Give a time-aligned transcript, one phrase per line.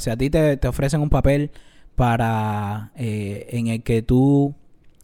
[0.00, 1.50] Si a ti te, te ofrecen un papel
[1.96, 4.54] para eh, en el que tú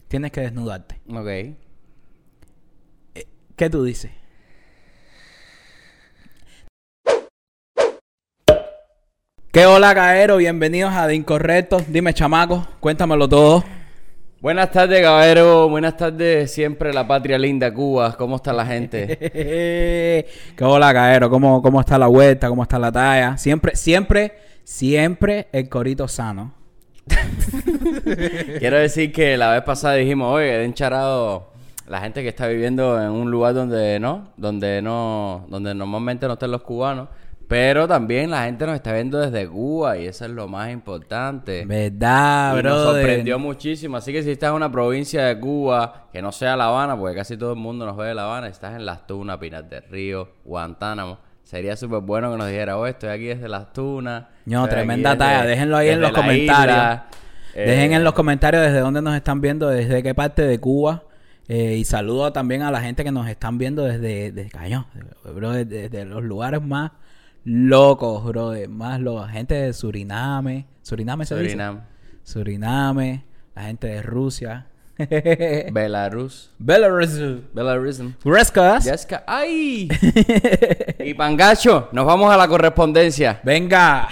[0.07, 1.57] tienes que desnudarte, Ok.
[3.57, 4.11] ¿qué tú dices?
[9.51, 10.37] ¿Qué hola, caero?
[10.37, 11.81] Bienvenidos a De Incorrecto.
[11.89, 13.65] Dime, chamaco, cuéntamelo todo.
[14.39, 15.67] Buenas tardes, caballero.
[15.67, 18.15] Buenas tardes, siempre la patria linda, Cuba.
[18.15, 19.17] ¿Cómo está la gente?
[20.55, 21.29] ¿Qué hola, caero?
[21.29, 22.47] ¿Cómo, ¿Cómo está la vuelta?
[22.47, 23.37] ¿Cómo está la talla?
[23.37, 24.33] Siempre, siempre,
[24.65, 26.53] siempre el corito sano.
[28.59, 31.53] Quiero decir que la vez pasada dijimos, oye, den charado
[31.87, 36.33] la gente que está viviendo en un lugar donde no, donde no, donde normalmente no
[36.33, 37.07] están los cubanos.
[37.47, 41.63] Pero también la gente nos está viendo desde Cuba y eso es lo más importante.
[41.63, 43.97] ¿Verdad, y nos sorprendió muchísimo.
[43.97, 47.15] Así que si estás en una provincia de Cuba que no sea La Habana, porque
[47.15, 49.83] casi todo el mundo nos ve de La Habana, estás en Las Tunas, Pinas del
[49.83, 54.25] Río, Guantánamo, sería súper bueno que nos dijera, oh, estoy aquí desde Las Tunas.
[54.45, 55.45] No, tremenda desde- talla.
[55.45, 56.75] Déjenlo ahí en los comentarios.
[56.77, 57.05] isla".
[57.55, 61.03] Dejen Eh, en los comentarios desde dónde nos están viendo, desde qué parte de Cuba.
[61.47, 64.85] Eh, y saludo también a la gente que nos están viendo desde, desde cañón,
[65.33, 66.91] bro, desde, desde los lugares más
[67.45, 69.29] locos, bro, más locos.
[69.29, 71.51] Gente de Suriname, Suriname se dice?
[71.51, 71.81] Surinam,
[72.23, 73.23] Suriname,
[73.55, 74.65] la gente de Rusia.
[75.71, 77.19] Belarus, Belarus.
[77.53, 78.01] Belarus.
[79.27, 79.89] ¡ay!
[80.99, 83.41] y Pangacho, nos vamos a la correspondencia.
[83.43, 84.07] Venga.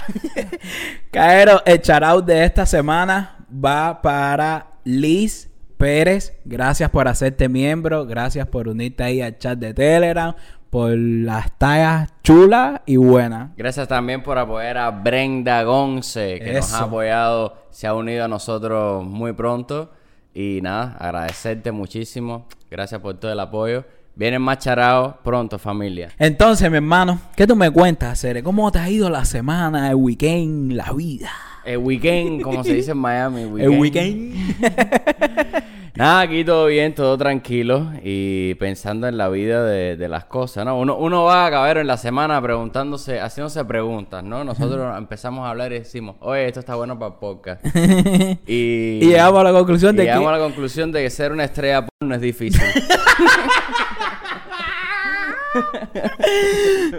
[1.11, 6.33] Caero, el shoutout de esta semana va para Liz Pérez.
[6.43, 8.05] Gracias por hacerte miembro.
[8.05, 10.35] Gracias por unirte ahí al chat de Telegram.
[10.69, 13.51] Por las tallas chulas y buenas.
[13.55, 18.27] Gracias también por apoyar a Brenda Gonce, que nos ha apoyado, se ha unido a
[18.27, 19.91] nosotros muy pronto.
[20.33, 22.47] Y nada, agradecerte muchísimo.
[22.69, 23.85] Gracias por todo el apoyo.
[24.15, 26.09] Vienen más charados pronto, familia.
[26.19, 28.43] Entonces, mi hermano, ¿qué tú me cuentas, Cere?
[28.43, 31.31] ¿Cómo te ha ido la semana, el weekend, la vida?
[31.65, 33.41] El weekend, como se dice en Miami.
[33.41, 34.35] El weekend.
[35.95, 40.65] Nada, aquí todo bien, todo tranquilo y pensando en la vida de, de las cosas,
[40.65, 40.79] ¿no?
[40.79, 44.43] Uno, uno va a caber en la semana preguntándose, haciéndose preguntas, ¿no?
[44.43, 47.63] Nosotros empezamos a hablar y decimos, oye, esto está bueno para podcast.
[48.47, 50.35] y, Y llegamos a la conclusión de llegamos que...
[50.35, 52.61] a la conclusión de que ser una estrella porno es difícil.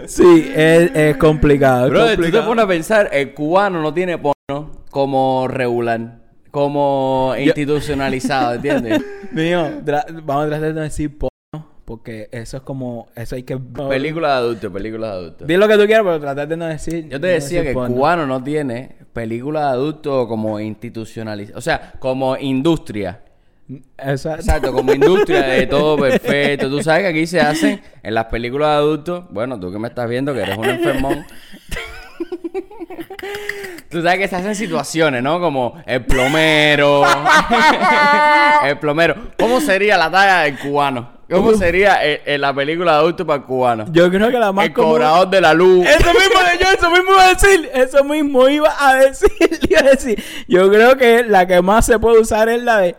[0.07, 1.87] Sí, es, es complicado.
[1.87, 2.45] es Bro, tú te complicado.
[2.47, 6.19] pones a pensar, el cubano no tiene porno como regular,
[6.55, 9.03] como institucionalizado, ¿entiendes?
[9.33, 9.81] Mío,
[10.23, 13.57] vamos a tratar de no decir porno, porque eso es como, eso hay que...
[13.57, 15.47] película de adultos, película de adultos.
[15.49, 17.09] Di lo que tú quieras, pero tratar de no decir...
[17.09, 17.93] Yo te no decía que el porno.
[17.93, 23.19] cubano no tiene película de adulto como institucionalizada, o sea, como industria.
[23.97, 24.39] Exacto.
[24.39, 26.69] Exacto, como industria de todo perfecto.
[26.69, 29.25] Tú sabes que aquí se hacen en las películas de adultos.
[29.29, 31.25] Bueno, tú que me estás viendo que eres un enfermón.
[33.89, 35.39] Tú sabes que se hacen situaciones, ¿no?
[35.39, 37.03] Como el plomero.
[38.65, 39.15] el plomero.
[39.39, 41.15] ¿Cómo sería la talla del cubano?
[41.29, 43.85] ¿Cómo sería eh, eh, la película de adulto para el cubano?
[43.91, 45.87] Yo creo que la más el común- cobrador de la luz.
[45.87, 49.29] Eso mismo, yo eso mismo iba a decir, eso mismo iba a decir,
[49.69, 50.23] iba a decir.
[50.47, 52.95] Yo creo que la que más se puede usar es la de,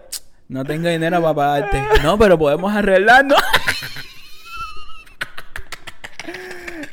[0.49, 1.85] no tengo dinero para pagarte.
[2.03, 3.39] No, pero podemos arreglarnos.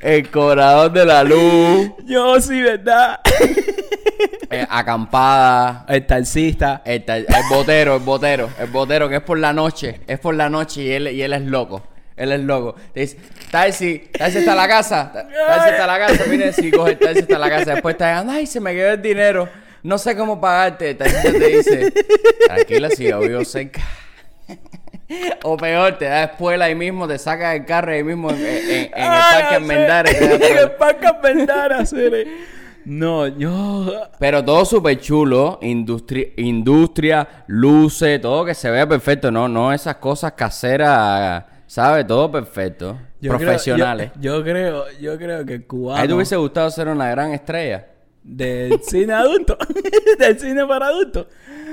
[0.03, 1.91] El cobrador de la luz.
[2.05, 3.19] Yo sí, ¿verdad?
[4.51, 5.85] eh, acampada.
[5.87, 6.81] El taxista.
[6.85, 10.35] El, ta- el botero, el botero, el botero que es por la noche, es por
[10.35, 11.83] la noche y él, y él es loco.
[12.17, 12.75] Él es loco.
[12.93, 13.17] Te dice,
[13.49, 15.11] Taxi, Taxi está en la casa.
[15.13, 16.23] Ta- Taxi está en la casa.
[16.29, 17.71] Mire, si coge el Taxi está en la casa.
[17.73, 19.49] Después está llegando, ay, se me quedó el dinero.
[19.83, 20.91] No sé cómo pagarte.
[20.91, 21.93] El Taxi te dice,
[22.45, 23.81] tranquila, si yo vivo cerca.
[25.43, 28.45] O peor, te da espuela ahí mismo, te saca del carro ahí mismo en, en-
[28.45, 31.07] en el Ay, parque no en el parque.
[32.85, 33.93] No, yo...
[34.19, 39.95] Pero todo súper chulo, industria, industria, luces, todo que se vea perfecto, no, no esas
[39.95, 42.05] cosas caseras, ¿sabes?
[42.05, 44.11] Todo perfecto, yo creo- profesionales.
[44.19, 45.97] yo, yo creo, yo creo que el cubano...
[45.99, 47.87] ¿A ti te hubiese gustado ser una gran estrella?
[48.21, 49.57] Del cine adulto.
[50.19, 51.27] del cine para adultos.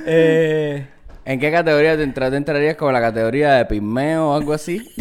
[0.06, 0.87] Eh...
[1.25, 4.90] ¿En qué categoría te, entra- te entrarías como la categoría de pigmeo o algo así?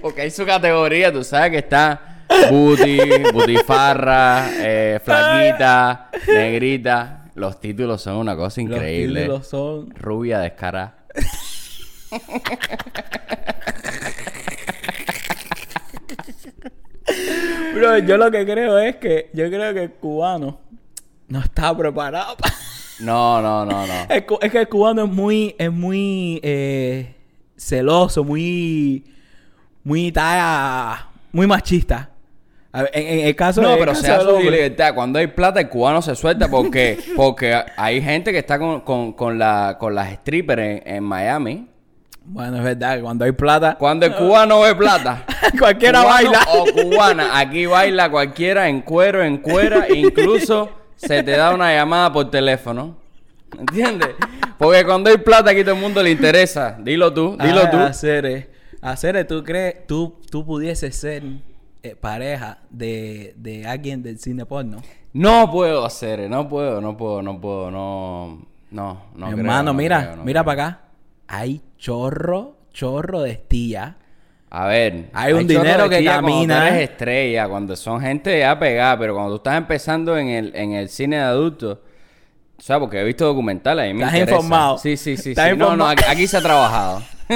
[0.00, 2.98] Porque hay su categoría, tú sabes que está booty,
[3.32, 7.30] butifarra, eh, flaquita, negrita.
[7.34, 9.26] Los títulos son una cosa increíble.
[9.26, 9.90] Los títulos son...
[9.94, 10.96] Rubia descarada.
[17.74, 19.30] Bro, yo lo que creo es que...
[19.32, 20.60] Yo creo que el cubano
[21.28, 22.54] no está preparado para...
[23.02, 23.94] No, no, no, no.
[24.08, 27.14] Es que el cubano es muy, es muy eh,
[27.56, 29.04] celoso, muy,
[29.84, 32.10] muy talla, muy machista.
[32.72, 34.94] Ver, en, en el caso No, de- pero del su libertad.
[34.94, 39.12] Cuando hay plata, el cubano se suelta porque, porque hay gente que está con, con,
[39.12, 41.68] con, la, con las strippers en, en Miami.
[42.24, 45.26] Bueno, es verdad, cuando hay plata, Cuando el cubano ve plata,
[45.58, 46.46] cualquiera cubano baila.
[46.52, 50.70] o cubana, aquí baila cualquiera en cuero, en cuera, incluso
[51.06, 52.96] se te da una llamada por teléfono.
[53.58, 54.10] ¿Entiendes?
[54.58, 56.76] Porque cuando hay plata aquí todo el mundo le interesa.
[56.80, 57.76] Dilo tú, dilo Ay, tú.
[57.78, 58.50] Acere,
[58.80, 61.22] Acere, ¿tú crees, tú, tú pudieses ser
[61.82, 64.78] eh, pareja de, de alguien del cine porno?
[65.12, 69.26] No puedo hacer, no puedo, no puedo, no puedo, no, no, no.
[69.26, 70.44] creo, Hermano, no mira, creo, no mira creo.
[70.56, 70.80] para acá.
[71.28, 73.96] Hay chorro, chorro de estilla.
[74.54, 76.60] A ver, Hay un dinero que Cuando camina.
[76.60, 80.54] tú eres estrella, cuando son gente ya pegada, pero cuando tú estás empezando en el,
[80.54, 81.78] en el cine de adultos,
[82.58, 84.36] o sea, porque he visto documentales y me Estás interesa.
[84.36, 84.76] informado.
[84.78, 85.30] Sí, sí, sí.
[85.30, 85.56] Estás sí.
[85.56, 87.02] No, no, aquí, aquí se ha trabajado.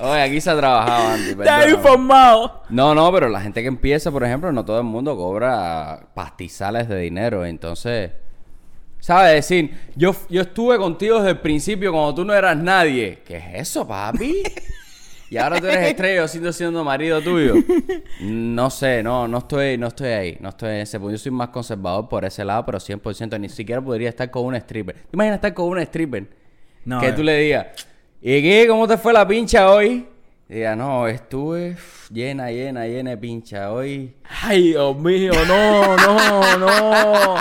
[0.00, 1.30] Oye, aquí se ha trabajado, Andy.
[1.30, 1.70] ¡Está perdóname.
[1.72, 2.62] informado!
[2.70, 6.88] No, no, pero la gente que empieza, por ejemplo, no todo el mundo cobra pastizales
[6.88, 7.44] de dinero.
[7.44, 8.10] Entonces,
[9.00, 9.32] ¿sabes?
[9.34, 13.20] Decir, yo, yo estuve contigo desde el principio cuando tú no eras nadie.
[13.26, 14.42] ¿Qué es eso, papi?
[15.34, 17.54] Y ahora tú eres estrella, yo sigo siendo marido tuyo.
[18.20, 20.36] No sé, no, no estoy, no estoy ahí.
[20.38, 21.10] No estoy en ese punto.
[21.10, 24.54] Yo soy más conservador por ese lado, pero 100% ni siquiera podría estar con un
[24.54, 24.94] stripper.
[24.94, 26.28] ¿Te imaginas estar con un stripper?
[26.84, 27.12] No, que eh.
[27.12, 27.66] tú le digas,
[28.22, 28.66] ¿y qué?
[28.68, 30.06] ¿Cómo te fue la pincha hoy?
[30.48, 31.76] Y diga, no, estuve
[32.12, 34.14] llena, llena, llena de pincha hoy.
[34.42, 37.34] Ay, Dios mío, no, no, no.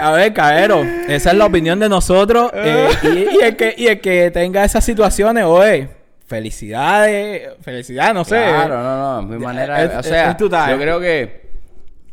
[0.00, 2.50] A ver, Caero, esa es la opinión de nosotros.
[2.54, 5.99] eh, y, y el que, y el que tenga esas situaciones, oye,
[6.30, 8.36] felicidades, felicidades, no sé.
[8.36, 9.82] Claro, no, no, es mi manera.
[9.82, 10.70] es- de- o es- sea, es time.
[10.70, 11.50] yo creo que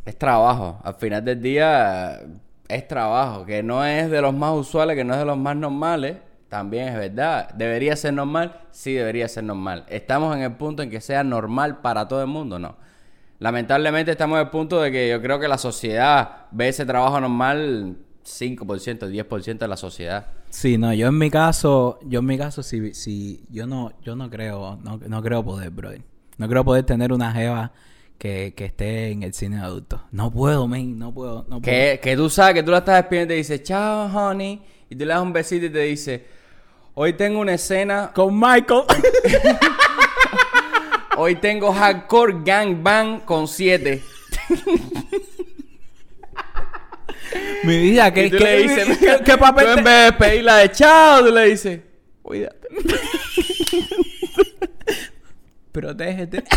[0.06, 0.80] es trabajo.
[0.84, 2.20] Al final del día
[2.68, 5.56] es trabajo, que no es de los más usuales, que no es de los más
[5.56, 6.18] normales.
[6.50, 7.50] También es verdad.
[7.56, 8.62] ¿Debería ser normal?
[8.72, 9.86] Sí, debería ser normal.
[9.90, 12.58] ¿Estamos en el punto en que sea normal para todo el mundo?
[12.58, 12.76] No.
[13.40, 17.20] Lamentablemente estamos en el punto de que yo creo que la sociedad ve ese trabajo
[17.20, 17.98] normal
[18.28, 20.28] 5%, 10% de la sociedad.
[20.50, 24.16] Sí, no, yo en mi caso, yo en mi caso, si, si yo no, yo
[24.16, 26.02] no creo, no, no creo poder, brother.
[26.38, 27.72] No creo poder tener una jeva
[28.18, 30.02] que, que esté en el cine de adultos.
[30.12, 31.62] No puedo, men, no puedo, no puedo.
[31.62, 34.62] Que, que tú sabes que tú la estás despidiendo y te dice, chao, honey.
[34.90, 36.26] Y tú le das un besito y te dice,
[36.94, 38.84] hoy tengo una escena, Con Michael.
[41.18, 44.04] hoy tengo hardcore gangbang con siete.
[47.64, 49.94] Mi vida, ¿qué, y tú qué- le dices, qué- qué papel tú te- en vez
[49.96, 51.80] de despedirla de chao, tú le dices,
[52.22, 52.68] cuídate.
[55.72, 56.44] Protégete.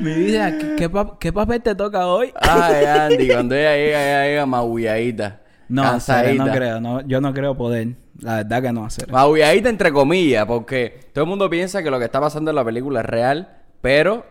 [0.00, 2.32] Mi vida, ¿qué, qué pa- qué papel te toca hoy?
[2.40, 5.40] Ay, Andy, cuando ella llega, ella llega maulladita.
[5.68, 7.88] No, no creo, no, yo no creo poder.
[8.20, 9.10] La verdad que no hacer.
[9.10, 12.64] Maulladita entre comillas, porque todo el mundo piensa que lo que está pasando en la
[12.64, 14.26] película es real, pero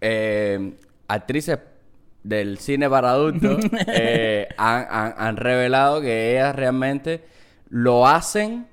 [0.00, 0.74] eh,
[1.08, 1.58] actrices
[2.24, 7.24] del cine para adultos eh, han, han- han revelado que ellas realmente
[7.70, 8.66] lo hacen,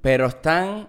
[0.00, 0.88] pero están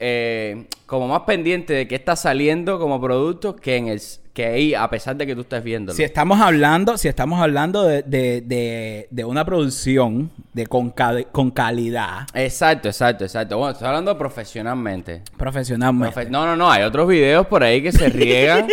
[0.00, 4.00] eh, como más pendientes de qué está saliendo como producto que en el
[4.32, 5.94] que ahí, a pesar de que tú estés viéndolo.
[5.94, 10.94] Si estamos hablando, si estamos hablando de, de, de, de una producción de con,
[11.32, 13.58] con calidad Exacto, exacto, exacto.
[13.58, 15.22] Bueno, estoy hablando profesionalmente.
[15.36, 16.14] profesionalmente.
[16.18, 18.68] Profe- No, no, no, hay otros videos por ahí que se riegan.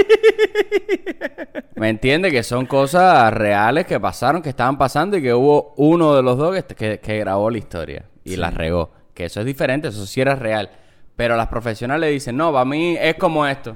[1.76, 2.32] ¿Me entiendes?
[2.32, 6.38] Que son cosas reales que pasaron, que estaban pasando y que hubo uno de los
[6.38, 8.92] dos que, que- que grabó la historia y la regó.
[9.14, 10.70] Que eso es diferente, eso sí era real.
[11.16, 13.76] Pero las profesionales dicen, no, para mí es como esto.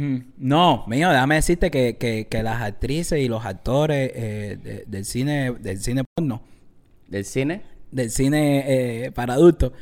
[0.00, 4.84] Mm, No, mío, déjame decirte que, que, que las actrices y los actores eh, de-
[4.86, 6.42] del cine del cine porno,
[7.08, 7.62] ¿Del cine?
[7.90, 8.64] del cine
[9.06, 9.72] eh, para adultos,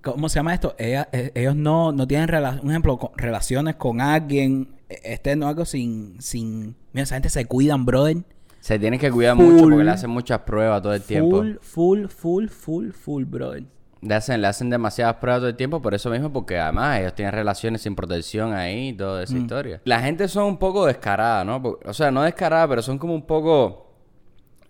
[0.00, 0.74] ¿cómo se llama esto?
[0.78, 1.04] Eh,
[1.34, 2.28] ellos no, no tienen,
[2.62, 6.76] un ejemplo, con- relaciones con alguien externo, algo sin, sin...
[6.92, 8.18] Mira, esa gente se cuidan, brother.
[8.60, 9.44] Se tienen que cuidar Full.
[9.46, 11.38] mucho porque le hacen muchas pruebas todo el tiempo.
[11.42, 13.64] Full, full, full, full, full, brother.
[14.02, 17.14] Le hacen, le hacen demasiadas pruebas todo el tiempo por eso mismo, porque además ellos
[17.14, 19.24] tienen relaciones sin protección ahí y toda Mm.
[19.24, 19.80] esa historia.
[19.84, 21.62] La gente son un poco descarada, ¿no?
[21.84, 23.92] O sea, no descarada, pero son como un poco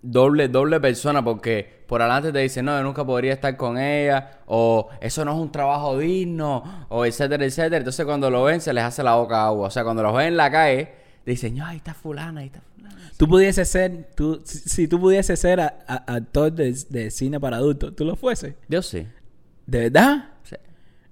[0.01, 4.39] doble, doble persona, porque por adelante te dicen, no, yo nunca podría estar con ella,
[4.45, 7.77] o eso no es un trabajo digno, o etcétera, etcétera.
[7.77, 9.67] Entonces cuando lo ven se les hace la boca agua.
[9.67, 10.89] O sea, cuando los ven en la calle,
[11.25, 13.11] dicen, no, ahí está fulana, ahí está fulana.
[13.17, 17.39] Tú pudieses ser, tú, si, si tú pudieses ser a- a- actor de, de cine
[17.39, 18.55] para adultos, ¿tú lo fueses?
[18.67, 19.07] Yo sí.
[19.65, 20.29] ¿De verdad?
[20.43, 20.55] sí.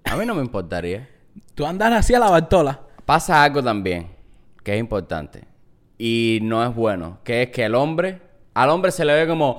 [0.04, 1.08] A mí no me importaría.
[1.56, 2.82] Tú andas así a la bartola.
[3.06, 4.08] Pasa algo también
[4.64, 5.44] que es importante
[5.98, 8.22] y no es bueno, que es que el hombre,
[8.54, 9.56] al hombre se le ve como,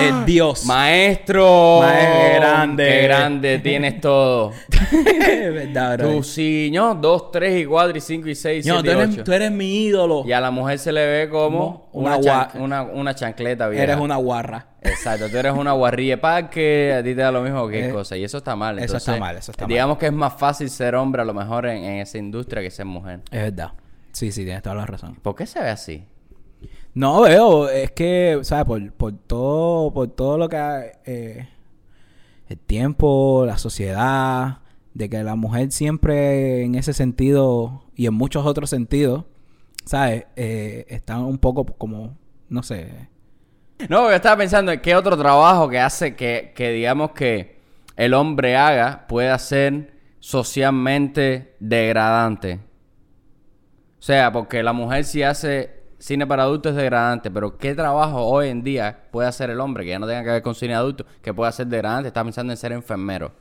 [0.00, 0.64] es Dios.
[0.66, 1.80] Maestro.
[1.82, 2.84] Ma- qué grande.
[2.88, 4.52] Qué grande tienes todo.
[4.92, 6.10] Verdad, bro.
[6.12, 9.00] Tú sí, no, dos, tres y cuatro y cinco y seis y No, siete tú
[9.00, 9.24] eres, ocho.
[9.24, 10.22] tú eres mi ídolo.
[10.26, 13.82] Y a la mujer se le ve como una una, chan- una, una chancleta vieja.
[13.84, 14.66] Eres una guarra.
[14.82, 17.92] Exacto, tú eres una guarrilla de parque, a ti te da lo mismo que Eh,
[17.92, 18.16] cosa.
[18.16, 18.78] Y eso está mal.
[18.78, 19.68] eso está mal, eso está mal.
[19.68, 22.70] Digamos que es más fácil ser hombre a lo mejor en, en esa industria que
[22.70, 23.20] ser mujer.
[23.32, 23.72] Es verdad.
[24.12, 25.16] Sí, sí, tienes toda la razón.
[25.16, 26.04] ¿Por qué se ve así?
[26.94, 28.64] No veo, es que, ¿sabes?
[28.64, 31.48] Por, por todo, por todo lo que eh,
[32.48, 34.58] el tiempo, la sociedad,
[34.94, 39.26] de que la mujer siempre en ese sentido y en muchos otros sentidos,
[39.84, 40.26] ¿sabes?
[40.34, 42.16] Eh, están un poco como,
[42.48, 43.08] no sé.
[43.88, 47.60] No, yo estaba pensando en qué otro trabajo que hace que, que digamos que
[47.96, 52.60] el hombre haga pueda ser socialmente degradante.
[54.00, 58.24] O sea, porque la mujer si hace cine para adultos es degradante, pero ¿qué trabajo
[58.24, 60.74] hoy en día puede hacer el hombre que ya no tenga que ver con cine
[60.74, 62.08] adulto que pueda ser degradante?
[62.08, 63.32] Está pensando en ser enfermero.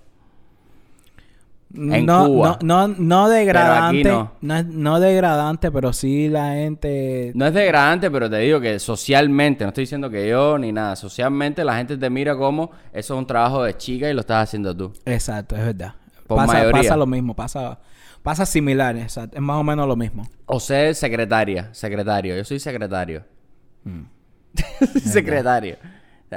[1.73, 2.59] En no, Cuba.
[2.63, 4.31] no, no, no degradante, no.
[4.39, 7.33] no degradante, pero sí la gente...
[7.35, 10.95] No es degradante, pero te digo que socialmente, no estoy diciendo que yo ni nada,
[10.95, 14.43] socialmente la gente te mira como eso es un trabajo de chica y lo estás
[14.43, 14.93] haciendo tú.
[15.05, 15.93] Exacto, es verdad.
[16.25, 16.81] Por pasa, mayoría.
[16.81, 17.79] pasa lo mismo, pasa,
[18.27, 19.37] pasa similar, exacto.
[19.37, 20.27] Es más o menos lo mismo.
[20.47, 22.35] O ser secretaria, secretario.
[22.35, 23.23] Yo soy secretario.
[23.83, 24.03] Mm.
[24.79, 25.77] Soy secretario.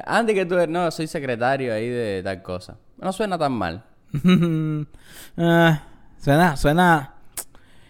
[0.06, 2.76] Andy, que tú eres, no, soy secretario ahí de tal cosa.
[2.96, 3.84] No suena tan mal.
[5.36, 5.82] Ah,
[6.16, 7.14] suena, suena.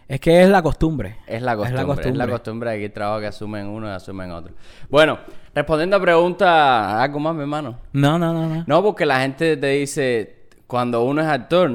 [0.09, 1.19] Es que es la costumbre.
[1.27, 1.83] Es la costumbre.
[1.83, 2.31] Es la costumbre.
[2.31, 4.55] costumbre, de que hay trabajo que asumen uno y asumen otro.
[4.89, 5.19] Bueno,
[5.55, 7.77] respondiendo a pregunta, ¿algo más, mi hermano?
[7.93, 8.65] No, no, no, no.
[8.67, 11.71] No, porque la gente te dice, cuando uno es actor,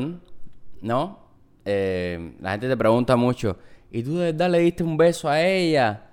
[0.82, 1.25] ¿no?
[1.65, 3.57] Eh, la gente te pregunta mucho,
[3.91, 6.03] ¿y tú de verdad le diste un beso a ella?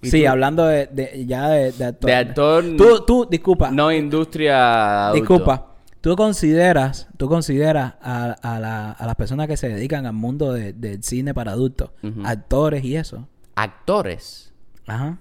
[0.00, 2.10] ¿Y Sí, tú- hablando de, de- ya de, de actor.
[2.10, 3.70] De actor, Tú, tú, disculpa.
[3.70, 5.20] No industria adulto.
[5.20, 5.64] disculpa.
[6.00, 10.52] Tú consideras, tú consideras a, a, la- a las personas que se dedican al mundo
[10.52, 11.90] de- del cine para adultos,
[12.24, 13.26] actores y eso.
[13.56, 14.52] Actores.
[14.86, 15.18] Ajá.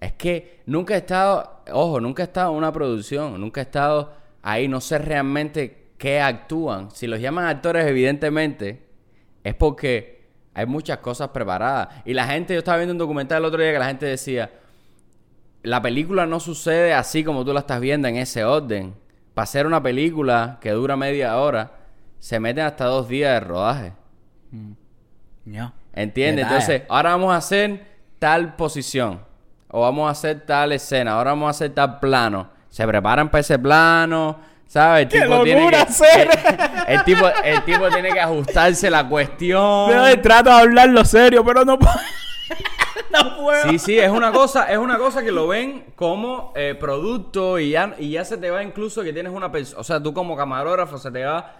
[0.00, 4.12] Es que nunca he estado, ojo, nunca he estado en una producción, nunca he estado
[4.42, 6.90] ahí, no sé realmente qué actúan.
[6.90, 8.86] Si los llaman actores, evidentemente,
[9.42, 11.88] es porque hay muchas cosas preparadas.
[12.04, 14.50] Y la gente, yo estaba viendo un documental el otro día que la gente decía,
[15.62, 18.94] la película no sucede así como tú la estás viendo en ese orden.
[19.34, 21.72] Para hacer una película que dura media hora,
[22.18, 23.92] se meten hasta dos días de rodaje.
[25.44, 25.72] Ya.
[25.92, 26.44] ¿Entiendes?
[26.44, 26.60] Detalle.
[26.60, 27.86] Entonces, ahora vamos a hacer
[28.18, 29.20] tal posición.
[29.68, 31.14] O vamos a hacer tal escena.
[31.14, 32.48] Ahora vamos a hacer tal plano.
[32.68, 34.38] Se preparan para ese plano.
[34.66, 35.02] ¿Sabes?
[35.04, 36.28] El ¡Qué tipo tiene que, hacer!
[36.88, 39.90] El, el tipo, el tipo tiene que ajustarse la cuestión.
[39.90, 41.94] Yo trato de hablarlo serio, pero no puedo.
[43.12, 43.70] no puedo.
[43.70, 47.70] Sí, sí, es una cosa, es una cosa que lo ven como eh, producto y
[47.70, 50.36] ya, y ya se te va incluso que tienes una persona, o sea, tú como
[50.36, 51.52] camarógrafo se te va,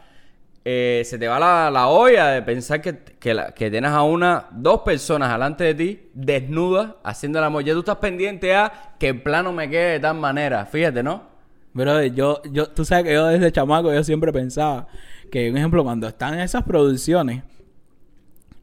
[0.64, 4.02] eh, se te va la, la olla de pensar que, que, la- que tienes a
[4.02, 7.62] una, dos personas delante de ti, desnudas, haciendo el amor.
[7.62, 11.33] Ya tú estás pendiente a que el plano me quede de tal manera, fíjate, ¿no?
[11.74, 14.86] Bro, yo, yo, tú sabes que yo desde chamaco yo siempre pensaba
[15.30, 17.42] que, por ejemplo, cuando están en esas producciones,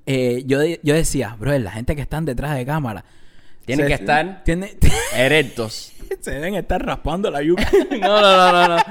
[0.06, 3.04] eh, yo, yo decía, bro, la gente que están detrás de cámara.
[3.66, 4.76] Tienen que estar- tiene-
[5.16, 5.92] Erectos.
[6.20, 7.70] se deben estar raspando la yuca.
[8.00, 8.84] No, no, no, no, no.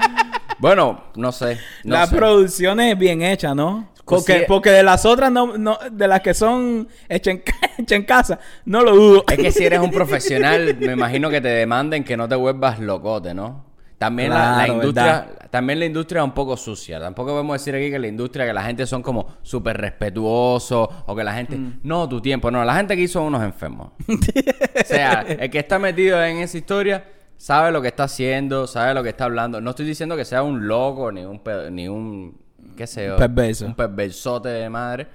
[0.58, 1.58] Bueno, no sé.
[1.84, 2.16] No la sé.
[2.16, 3.88] producción es bien hecha, ¿no?
[4.04, 4.44] Pues Porque, sí.
[4.46, 8.04] porque de las otras, no, no, de las que son hechas en, ca- hechas en
[8.04, 9.24] casa, no lo dudo.
[9.30, 12.78] Es que si eres un profesional, me imagino que te demanden que no te vuelvas
[12.80, 13.69] locote, ¿no?
[14.00, 16.99] También la- industria, también la industria es un poco sucia.
[16.99, 21.14] Tampoco podemos decir aquí que la industria, que la gente son como súper respetuosos o
[21.14, 21.80] que la gente, Mm.
[21.83, 23.92] no, tu tiempo, no, la gente aquí son unos enfermos.
[24.09, 27.04] o sea, el que está metido en esa historia
[27.37, 29.61] sabe lo que está haciendo, sabe lo que está hablando.
[29.61, 32.40] No estoy diciendo que sea un loco ni un ni un
[32.78, 33.66] qué sé yo, Perverso.
[33.66, 35.09] un perversote de madre,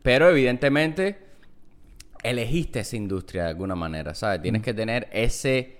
[0.00, 1.18] pero evidentemente
[2.22, 4.38] elegiste esa industria de alguna manera, ¿sabes?
[4.38, 4.42] Mm.
[4.42, 5.77] Tienes que tener ese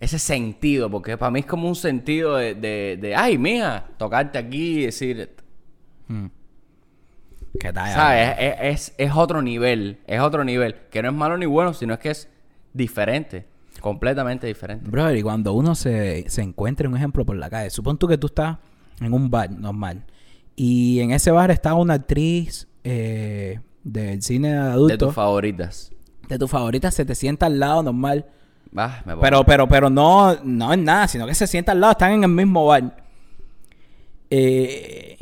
[0.00, 4.38] ese sentido, porque para mí es como un sentido de, de, de, ay, mija, tocarte
[4.38, 5.30] aquí y decir,
[7.60, 7.92] ¿Qué tal?
[7.94, 8.34] ¿sabes?
[8.38, 11.94] Es, es, es otro nivel, es otro nivel, que no es malo ni bueno, sino
[11.94, 12.28] es que es
[12.72, 13.46] diferente,
[13.80, 14.90] completamente diferente.
[14.90, 18.18] Brother, y cuando uno se, se encuentra, un ejemplo, por la calle, supón tú que
[18.18, 18.58] tú estás
[19.00, 20.04] en un bar normal
[20.56, 25.92] y en ese bar está una actriz eh, del cine de De adultos, tus favoritas.
[26.28, 28.26] de tu favorita, se te sienta al lado normal,
[28.76, 31.92] Ah, me pero, pero, pero no, no es nada, sino que se sienta al lado,
[31.92, 32.96] están en el mismo bar.
[34.30, 35.16] Eh,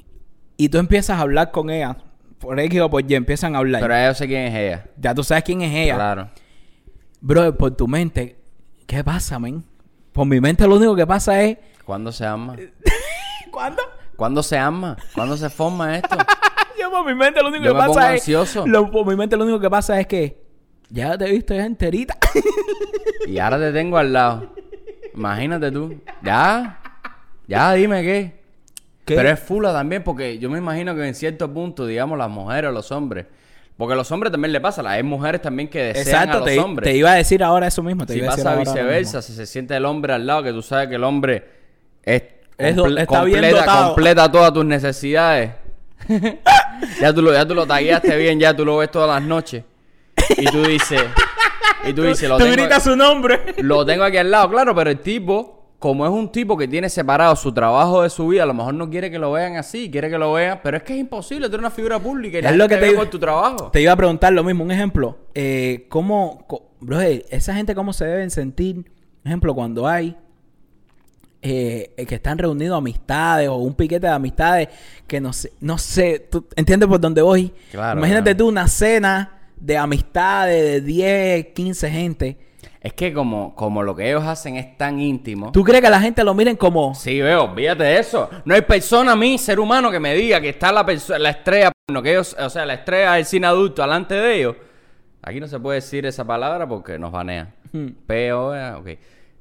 [0.57, 1.97] y tú empiezas a hablar con ella,
[2.39, 3.83] por X o por Y, empiezan a hablar.
[3.83, 4.85] Pero yo sé quién es ella.
[4.97, 5.95] ya tú sabes quién es ella.
[5.97, 6.31] Claro.
[7.21, 8.39] Bro, por tu mente,
[8.87, 9.65] ¿qué pasa, men?
[10.13, 11.59] Por mi mente lo único que pasa es...
[11.85, 12.57] ¿Cuándo se ama?
[13.51, 13.83] ¿Cuándo?
[14.17, 14.97] ¿Cuándo se ama?
[15.15, 16.17] ¿Cuándo se forma esto?
[16.81, 18.23] Yo por mi mente lo único Yo que me pongo pasa es...
[18.23, 18.67] ansioso.
[18.67, 20.43] Lo, por mi mente lo único que pasa es que...
[20.93, 22.17] Ya te he visto ya enterita.
[23.27, 24.53] Y ahora te tengo al lado.
[25.15, 25.95] Imagínate tú.
[26.23, 26.81] Ya.
[27.47, 28.41] Ya, dime qué.
[29.05, 29.15] ¿Qué?
[29.15, 32.71] Pero es fula también porque yo me imagino que en cierto punto, digamos, las mujeres
[32.71, 33.27] o los hombres.
[33.77, 34.83] Porque a los hombres también le pasa.
[34.91, 36.91] Hay mujeres también que desean a Exacto, los te, hombres.
[36.91, 38.05] te iba a decir ahora eso mismo.
[38.07, 40.27] Te si iba a decir pasa ahora lo viceversa, si se siente el hombre al
[40.27, 41.45] lado, que tú sabes que el hombre
[42.03, 42.23] es,
[42.59, 45.53] está completa, completa todas tus necesidades.
[47.01, 49.65] ya, tú lo, ya tú lo tagueaste bien, ya tú lo ves todas las noches.
[50.39, 51.03] Y tú dices,
[51.85, 53.41] y tú dices, lo Tú tengo, gritas su nombre.
[53.59, 56.89] lo tengo aquí al lado, claro, pero el tipo, como es un tipo que tiene
[56.89, 59.91] separado su trabajo de su vida, a lo mejor no quiere que lo vean así,
[59.91, 62.43] quiere que lo vean, pero es que es imposible, tú eres una figura pública y
[62.43, 63.01] la Es lo gente que te ve digo.
[63.03, 63.71] por tu trabajo.
[63.71, 64.63] Te iba a preguntar lo mismo.
[64.65, 65.19] Un ejemplo.
[65.35, 66.45] Eh, ¿Cómo...
[66.47, 68.91] co- brother, esa gente cómo se deben sentir?
[69.25, 70.17] Ejemplo, cuando hay...
[71.43, 74.69] eh, eh, que están reunidos amistades o un piquete de amistades
[75.09, 77.53] que no sé, no sé, ¿tú entiendes por dónde voy?
[77.73, 78.39] Claro, Imagínate claro.
[78.39, 82.37] tú una cena de amistades de 10, 15 gente.
[82.81, 85.53] Es que como, como lo que ellos hacen es tan íntimo.
[85.53, 86.97] ¿Tú crees que la gente lo miren como...
[86.97, 88.29] Sí, veo, olvídate de eso.
[88.45, 90.85] No hay persona a mí, ser humano, que me diga que está la
[91.19, 94.57] la estrella, no, que ellos, o sea, la estrella del cine adulto delante de ellos.
[95.23, 97.55] Aquí no se puede decir esa palabra porque nos banean.
[97.73, 97.91] Hmm.
[98.05, 98.89] Pero, eh, ok.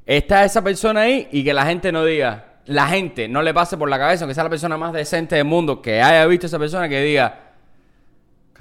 [0.05, 3.75] Está esa persona ahí y que la gente no diga, la gente no le pase
[3.75, 6.47] por la cabeza, aunque sea la persona más decente del mundo, que haya visto a
[6.49, 7.50] esa persona, que diga,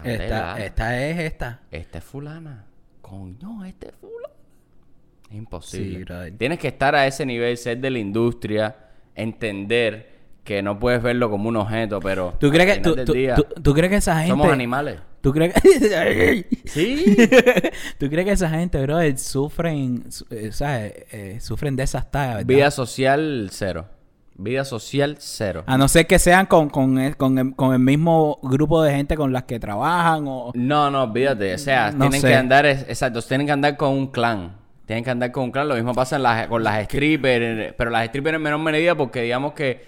[0.02, 1.60] "Candela, esta es esta.
[1.70, 2.64] esta es fulana.
[3.00, 4.34] Coño, este es fulana.
[5.30, 6.30] Es imposible.
[6.30, 6.32] Sí.
[6.38, 8.76] Tienes que estar a ese nivel, ser de la industria,
[9.14, 10.10] entender
[10.44, 13.46] que no puedes verlo como un objeto, pero ¿Tú crees que, tú, tú- día, tú-
[13.62, 14.30] tú crees que esa gente...
[14.30, 14.98] somos animales.
[15.20, 16.46] ¿Tú crees que...
[16.64, 17.16] Sí.
[17.98, 20.94] ¿Tú crees que esa gente, bro, sufren, su- eh, ¿sabes?
[21.12, 22.06] Eh, sufren de esas.
[22.46, 23.86] Vida social cero.
[24.42, 25.64] Vida social cero.
[25.66, 28.92] A no ser que sean con, con, el, con, el, con el mismo grupo de
[28.94, 30.50] gente con las que trabajan o...
[30.54, 31.52] No, no, olvídate.
[31.54, 32.28] O sea, No tienen sé.
[32.28, 34.56] que andar, exacto, tienen que andar con un clan.
[34.86, 35.68] Tienen que andar con un clan.
[35.68, 39.20] Lo mismo pasa en las- con las strippers, pero las strippers en menor medida porque
[39.22, 39.84] digamos que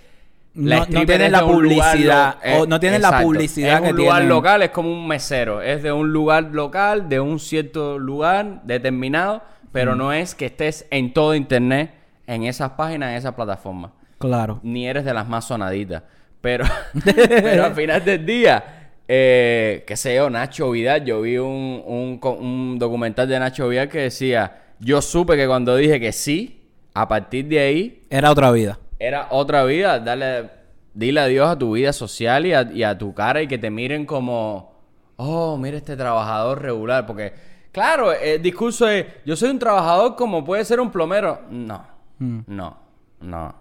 [0.54, 3.96] la No- no tienen la publicidad, lo- o no tienen la publicidad Es que un
[3.96, 4.28] lugar tienen.
[4.28, 5.62] local, es como un mesero.
[5.62, 10.86] Es de un lugar local, de un cierto lugar determinado, pero no es que estés
[10.90, 11.90] en todo internet,
[12.26, 14.60] en esas páginas, en esas plataformas Claro.
[14.62, 16.04] ni eres de las más sonaditas.
[16.40, 16.64] Pero,
[17.04, 22.78] pero al final del día, eh, qué sé yo, Nacho Vidal, yo vi un, un,
[22.78, 26.62] documental de Nacho Vidal que decía, yo supe que cuando dije que sí,
[26.94, 28.78] a partir de ahí Era otra vida.
[28.98, 30.50] era otra vida, darle,
[30.94, 33.70] dile adiós a tu vida social y a, y a tu cara y que te
[33.70, 34.72] miren como,
[35.16, 37.32] oh, mira este trabajador regular, porque
[37.72, 41.84] claro, el discurso es, yo soy un trabajador como puede ser un plomero, no,
[42.18, 42.76] no,
[43.20, 43.54] no,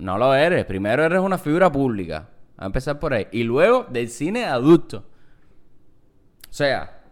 [0.00, 4.08] no lo eres, primero eres una figura pública, a empezar por ahí, y luego del
[4.08, 5.04] cine adulto,
[6.48, 7.02] o sea,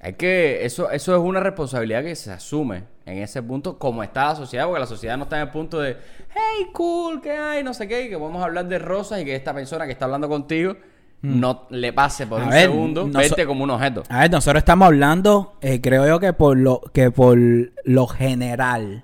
[0.00, 4.26] hay que, eso, eso es una responsabilidad que se asume en ese punto, como está
[4.26, 5.96] la sociedad, porque la sociedad no está en el punto de,
[6.30, 7.62] hey, cool, ¿qué hay?
[7.64, 9.92] No sé qué, y que vamos a hablar de rosas y que esta persona que
[9.92, 10.76] está hablando contigo
[11.22, 14.02] no le pase por A un ver, segundo no verte so- como un objeto.
[14.08, 17.38] A ver, nosotros estamos hablando, eh, creo yo que por lo que por
[17.84, 19.02] lo general,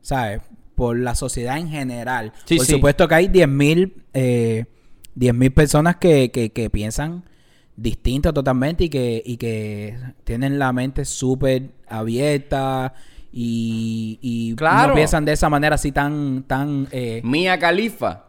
[0.00, 0.42] ¿sabes?
[0.78, 2.32] Por la sociedad en general.
[2.44, 2.72] Sí, por sí.
[2.72, 4.64] supuesto que hay 10.000 eh,
[5.16, 7.24] 10.000 personas que, que, que piensan
[7.76, 12.94] distinto totalmente y que, y que tienen la mente súper abierta
[13.32, 14.88] y, y Claro.
[14.88, 16.44] no piensan de esa manera así tan...
[16.44, 18.24] tan eh, Mía Califa,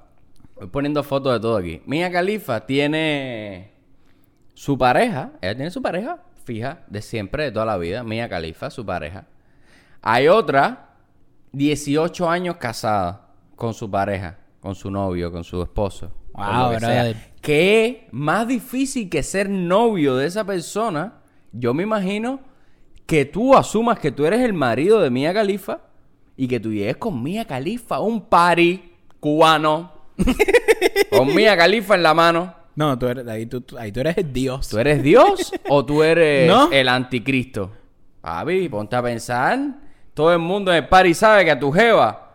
[0.55, 1.81] voy poniendo fotos de todo aquí.
[1.85, 3.71] Mía Califa tiene
[4.53, 8.03] su pareja, ella tiene su pareja fija de siempre, de toda la vida.
[8.03, 9.25] Mía Califa, su pareja.
[10.01, 10.88] Hay otra,
[11.51, 16.11] 18 años casada con su pareja, con su novio, con su esposo.
[16.33, 17.31] Wow, que sea.
[17.41, 21.21] Que más difícil que ser novio de esa persona.
[21.51, 22.39] Yo me imagino
[23.05, 25.79] que tú asumas que tú eres el marido de Mía Califa
[26.37, 29.91] y que tú llegues con Mía Califa a un party cubano.
[31.09, 32.53] con Mía Califa en la mano.
[32.75, 34.69] no, tú eres, ahí, tú, ahí tú eres el Dios.
[34.69, 36.71] ¿Tú eres Dios o tú eres ¿No?
[36.71, 37.71] el anticristo?
[38.21, 39.88] Papi, ponte a pensar.
[40.19, 42.33] Todo el mundo en el party sabe que a tu jeva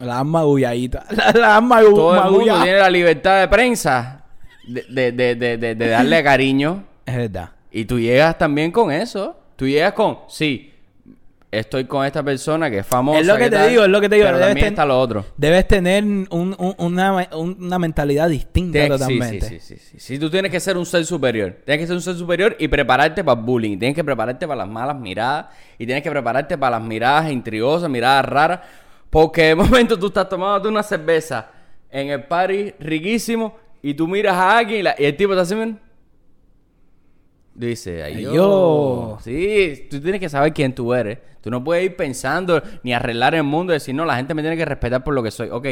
[0.00, 1.04] La has magulladita.
[1.10, 4.24] La, la magu- todo el mundo tiene la libertad de prensa
[4.66, 6.82] de, de, de- de darle cariño.
[7.06, 7.50] Es verdad.
[7.70, 9.36] Y tú llegas también con eso.
[9.54, 10.69] Tú llegas con, sí,
[11.52, 13.18] estoy con esta persona que es famosa.
[13.20, 14.72] Es lo que te tal, digo, es lo que te digo, Pero debes también ten-
[14.74, 15.24] está lo otro.
[15.36, 19.40] Debes tener un- un- una, un- una mentalidad distinta Tienes- totalmente.
[19.48, 19.96] sí, sí, sí, sí.
[19.98, 21.56] Sí, tú tienes que ser un ser superior.
[21.64, 23.78] Tienes que ser un ser superior y prepararte para el bullying.
[23.78, 25.46] Tienes que prepararte para las malas miradas.
[25.78, 28.60] Y tienes que prepararte para las miradas intrigosas, miradas raras.
[29.10, 29.54] Porque de
[29.88, 31.50] momento tú estás tomando una cerveza
[31.90, 35.42] en el party riquísimo y tú miras a alguien y, la- y el tipo está
[35.42, 35.54] así.
[37.60, 38.32] Dice, ay, yo.
[38.32, 39.18] yo.
[39.20, 41.18] Sí, tú tienes que saber quién tú eres.
[41.42, 44.40] Tú no puedes ir pensando ni arreglar el mundo y decir, no, la gente me
[44.40, 45.50] tiene que respetar por lo que soy.
[45.50, 45.66] Ok,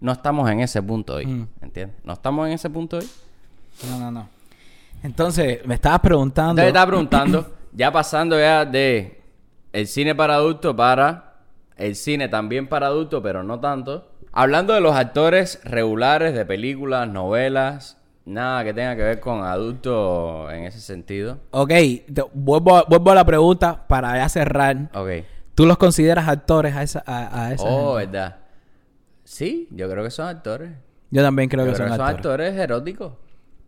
[0.00, 1.26] no estamos en ese punto hoy.
[1.26, 1.48] Mm.
[1.60, 1.96] ¿Entiendes?
[2.04, 3.08] No estamos en ese punto hoy.
[3.90, 4.28] No, no, no.
[5.02, 6.50] Entonces, me estabas preguntando.
[6.62, 9.20] Entonces estaba preguntando, ya pasando ya de
[9.72, 11.34] el cine para adultos para
[11.76, 14.08] el cine también para adultos, pero no tanto.
[14.30, 20.52] Hablando de los actores regulares de películas, novelas, nada que tenga que ver con adultos
[20.52, 21.38] en ese sentido.
[21.50, 24.90] Ok, te- vuelvo, a- vuelvo a la pregunta para ya cerrar.
[24.94, 25.08] Ok.
[25.54, 28.12] ¿Tú los consideras actores a esa, a, a esa Oh, gente?
[28.12, 28.36] verdad.
[29.24, 30.72] Sí, yo creo que son actores.
[31.10, 32.48] Yo también creo Yo que creo son que son actores.
[32.48, 33.12] actores eróticos.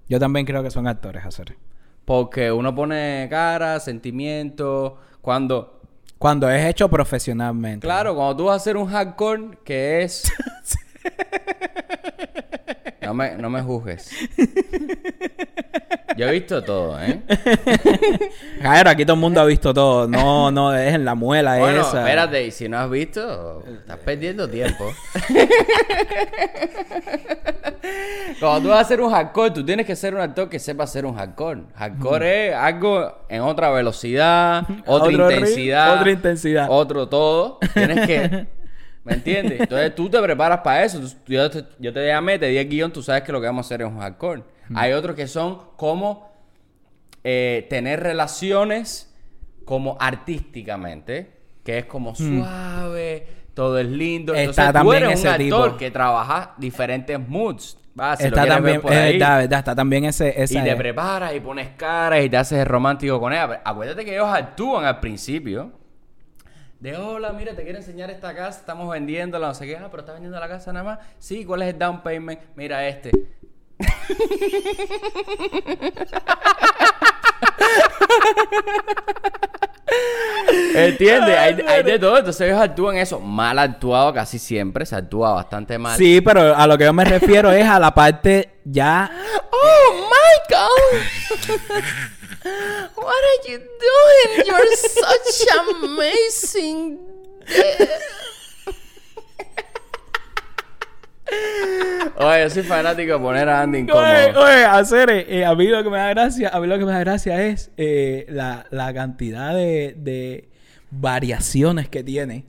[0.08, 1.56] Yo también creo que son actores, hacer.
[2.04, 4.98] Porque uno pone cara, sentimiento.
[5.20, 5.80] Cuando
[6.18, 7.86] Cuando es hecho profesionalmente.
[7.86, 10.30] Claro, cuando tú vas a hacer un hardcore que es.
[13.04, 14.10] no, me, no me juzgues.
[16.16, 17.20] Yo he visto todo, ¿eh?
[18.60, 20.06] Claro, aquí todo el mundo ha visto todo.
[20.06, 22.00] No, no dejen la muela Bueno, esa.
[22.02, 24.92] espérate, y si no has visto, estás perdiendo tiempo.
[28.40, 30.84] Cuando tú vas a hacer un hardcore, tú tienes que ser un actor que sepa
[30.84, 31.62] hacer un hardcore.
[31.74, 35.98] Hardcore es algo en otra velocidad, otra Otro ritmo, intensidad.
[35.98, 36.66] otra intensidad.
[36.70, 37.58] Otro todo.
[37.74, 38.46] Tienes que...
[39.04, 39.60] ¿Me entiendes?
[39.62, 40.98] Entonces tú te preparas para eso.
[41.00, 43.46] Tú- Yo te, yo te llamé, te di el guion, tú sabes que lo que
[43.46, 44.42] vamos a hacer es un hardcore.
[44.74, 46.32] Hay otros que son como
[47.22, 49.14] eh, tener relaciones
[49.66, 51.32] como artísticamente,
[51.64, 54.34] que es como suave, todo es lindo.
[54.34, 55.76] Está Entonces tú también eres un actor tipo.
[55.78, 57.78] que trabaja diferentes moods.
[57.98, 59.12] Va, si está también, por es ahí.
[59.18, 62.66] verdad, verdad, está también ese, Y te preparas y pones caras y te haces el
[62.66, 63.62] romántico con ella.
[63.64, 65.72] Acuérdate que ellos actúan al principio.
[66.84, 69.78] De hola, mira, te quiero enseñar esta casa, estamos vendiéndola, no sé qué.
[69.78, 70.98] Ah, pero estás vendiendo la casa nada más.
[71.18, 72.38] Sí, ¿cuál es el down payment?
[72.56, 73.10] Mira este.
[80.74, 81.38] ¿Entiendes?
[81.38, 82.18] Hay, hay de todo.
[82.18, 83.18] Entonces ellos actúan eso.
[83.18, 84.84] Mal actuado casi siempre.
[84.84, 85.96] Se actúa bastante mal.
[85.96, 89.10] Sí, pero a lo que yo me refiero es a la parte ya
[89.50, 90.10] Oh,
[90.50, 90.68] Michael!
[92.44, 94.46] What are you doing?
[94.46, 95.46] You're such
[95.82, 96.98] amazing.
[102.16, 104.44] Oye, yo soy fanático de poner a Andy Oye, incómodo.
[104.44, 106.92] oye, hacer, eh, a mí lo que me da gracia, a mí lo que me
[106.92, 110.48] da gracia es eh, la, la cantidad de, de
[110.90, 112.44] variaciones que tiene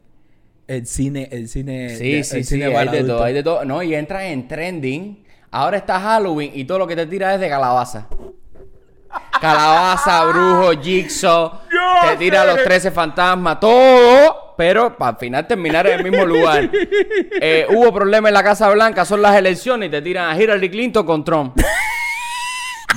[0.68, 3.66] el cine, el cine, Sí, el sí, sí, cine hay de todo, hay de todo.
[3.66, 5.24] No, y entras en trending.
[5.52, 8.08] Ahora está Halloween y todo lo que te tira es de calabaza.
[9.40, 11.62] Calabaza, brujo, jigsaw.
[12.10, 14.54] te tira los 13 fantasmas, todo.
[14.58, 16.70] Pero para al final terminar en el mismo lugar.
[17.42, 20.70] Eh, hubo problema en la Casa Blanca, son las elecciones y te tiran a Hillary
[20.70, 21.58] Clinton con Trump.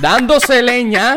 [0.00, 1.16] Dándose leña.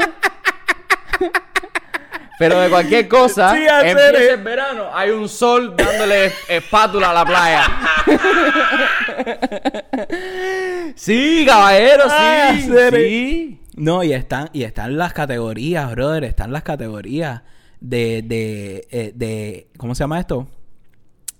[2.39, 4.31] Pero de cualquier cosa, Sí, empieza eh.
[4.31, 7.63] el verano, hay un sol dándole espátula a la playa.
[10.95, 12.71] sí, caballero, Ah, sí.
[12.75, 12.89] eh.
[12.91, 13.60] sí.
[13.81, 17.41] No, y están, y están las categorías, brother, están las categorías
[17.79, 20.47] de, de, eh, de, ¿cómo se llama esto?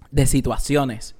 [0.09, 1.13] De situaciones.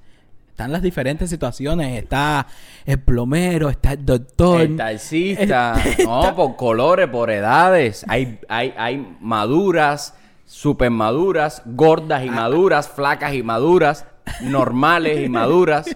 [0.50, 2.02] Están las diferentes situaciones.
[2.02, 2.48] Está
[2.84, 4.62] el plomero, está el doctor.
[4.62, 8.04] El taxista, no, por colores, por edades.
[8.08, 12.32] Hay, hay, hay maduras, super maduras, gordas y Ah.
[12.32, 14.06] maduras, flacas y maduras,
[14.42, 15.86] normales y maduras.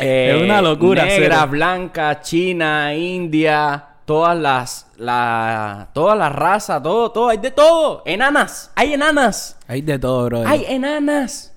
[0.00, 1.50] Eh, Es una locura, Negra, cero.
[1.50, 8.02] blanca, china, india, todas las, la, todas las razas, todo, todo, hay de todo.
[8.04, 10.48] Enanas, hay enanas, Hay de todo, brother.
[10.48, 11.54] hay enanas.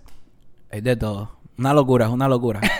[0.72, 1.32] Hay de todo.
[1.58, 2.62] Una locura, es una locura.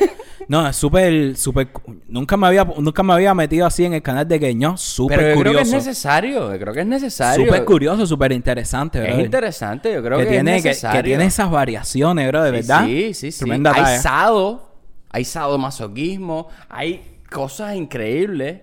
[0.48, 1.70] no, es súper, súper...
[2.08, 4.40] Nunca me había, nunca me había metido así en el canal de.
[4.40, 5.76] Pero Súper yo creo que es curioso.
[5.76, 7.46] necesario, yo creo que es necesario.
[7.46, 9.26] Súper curioso, súper interesante, Es brother.
[9.26, 11.02] interesante, yo creo que, que, tiene, es que, necesario.
[11.02, 12.86] que tiene esas variaciones, bro, de verdad.
[12.86, 13.40] Sí, sí, sí.
[13.40, 14.02] Tremenda hay talla.
[14.02, 14.72] sado,
[15.10, 18.62] hay sadomasoquismo, hay cosas increíbles.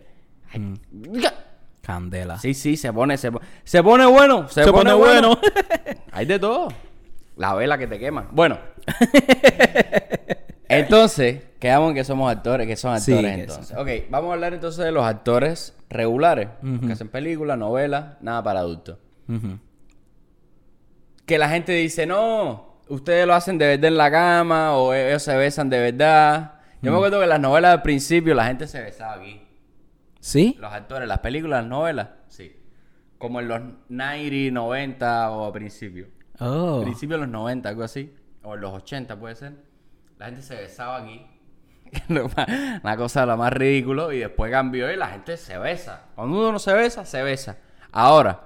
[0.52, 0.74] Hay- Mm.
[1.82, 2.38] Candela.
[2.38, 5.38] Sí, sí, se pone, se, po- se pone bueno, se, Se pone bueno.
[6.12, 6.68] hay de todo.
[7.36, 8.26] La vela que te quema.
[8.30, 8.58] Bueno.
[10.78, 13.76] entonces, quedamos en que somos actores, que son actores entonces.
[13.76, 16.48] Ok, vamos a hablar entonces de los actores regulares,
[16.86, 18.98] que hacen películas, novelas, nada para adultos.
[21.26, 25.22] Que la gente dice, no, ustedes lo hacen de verdad en la cama o ellos
[25.22, 26.52] se besan de verdad.
[26.82, 29.40] Yo me acuerdo que en las novelas al principio la gente se besaba aquí.
[30.20, 30.56] ¿Sí?
[30.58, 32.56] Los actores, las películas, las novelas, sí.
[33.18, 36.08] Como en los 90, 90 o a principio.
[36.40, 36.80] Oh.
[36.82, 38.12] Principio de los 90, algo así.
[38.44, 39.54] o en los 80 puede ser,
[40.24, 41.20] la gente se besaba aquí.
[42.08, 46.06] Una cosa lo más ridículo y después cambió y la gente se besa.
[46.14, 47.58] Cuando uno no se besa, se besa.
[47.92, 48.44] Ahora,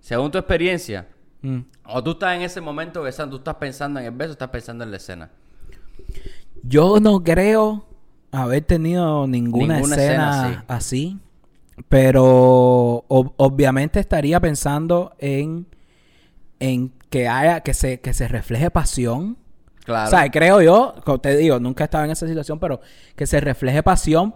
[0.00, 1.08] según tu experiencia,
[1.42, 1.60] Mm.
[1.86, 4.82] o tú estás en ese momento besando, tú estás pensando en el beso, estás pensando
[4.84, 5.30] en la escena.
[6.62, 7.86] Yo no creo
[8.32, 11.18] haber tenido ninguna, Ninguna escena, escena así.
[11.88, 15.66] Pero ob- obviamente estaría pensando en,
[16.60, 19.36] en que haya, que se, que se refleje pasión.
[19.84, 20.08] Claro.
[20.08, 22.80] O sea, creo yo, como te digo, nunca he estado en esa situación, pero
[23.14, 24.34] que se refleje pasión,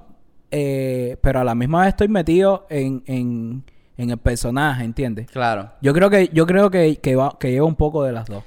[0.50, 3.64] eh, pero a la misma vez estoy metido en, en,
[3.96, 5.26] en el personaje, ¿entiendes?
[5.30, 5.70] claro.
[5.80, 8.44] Yo creo que, yo creo que, que, va- que lleva un poco de las dos.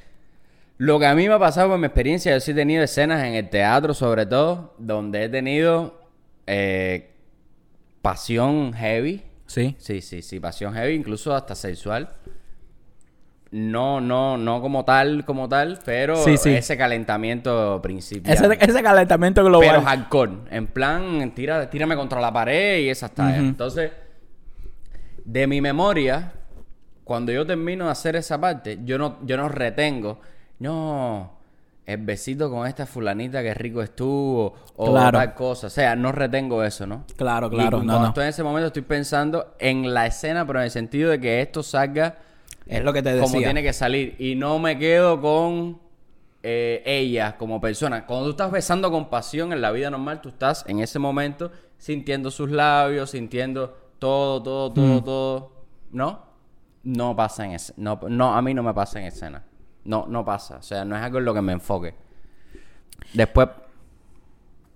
[0.77, 3.23] Lo que a mí me ha pasado con mi experiencia, yo sí he tenido escenas
[3.23, 5.99] en el teatro, sobre todo, donde he tenido
[6.47, 7.11] eh,
[8.01, 9.21] pasión heavy.
[9.45, 9.75] Sí.
[9.79, 12.09] Sí, sí, sí, pasión heavy, incluso hasta sexual.
[13.51, 16.51] No, no, no como tal, como tal, pero Sí, sí.
[16.53, 18.31] ese calentamiento principal.
[18.33, 19.67] Ese, ese calentamiento global.
[19.69, 20.31] Pero hardcore.
[20.51, 23.39] En plan, tira, tírame contra la pared y tallas.
[23.39, 23.47] Ujú.
[23.49, 23.91] Entonces,
[25.25, 26.31] de mi memoria,
[27.03, 30.19] cuando yo termino de hacer esa parte, yo no, yo no retengo.
[30.59, 31.33] No,
[31.85, 34.53] el besito con esta fulanita que rico estuvo.
[34.77, 35.17] O Claro.
[35.17, 35.67] tal cosa.
[35.67, 37.03] O sea, no retengo eso, ¿no?
[37.17, 38.07] Claro, Y claro, no, cuando no.
[38.07, 41.41] estoy en ese momento estoy pensando en la escena, pero en el sentido de que
[41.41, 42.15] esto salga
[42.65, 43.23] Es lo que te decía.
[43.23, 44.15] como tiene que salir.
[44.19, 45.79] Y no me quedo con
[46.43, 48.05] eh, ella como persona.
[48.05, 51.51] Cuando tú estás besando con pasión en la vida normal, tú estás en ese momento
[51.77, 55.03] sintiendo sus labios, sintiendo todo, todo, todo, Mm.
[55.03, 55.51] todo.
[55.91, 56.21] ¿No?
[56.83, 57.73] No pasa en ese.
[57.77, 59.43] No, no, a mí no me pasa en escena.
[59.83, 60.57] No, no pasa.
[60.57, 61.93] O sea, no es algo en lo que me enfoque.
[63.13, 63.49] Después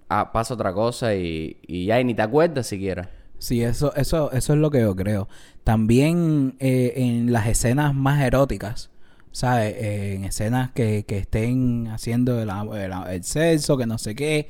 [0.09, 3.09] ah, pasa otra cosa y, y ya y ni te acuerdas siquiera.
[3.45, 5.27] Sí, eso, eso, eso es lo que yo creo.
[5.63, 8.89] También eh, en las escenas más eróticas,
[9.31, 9.75] ¿sabes?
[9.77, 14.49] Eh, en escenas que, que estén haciendo el, el- el sexo, que no sé qué.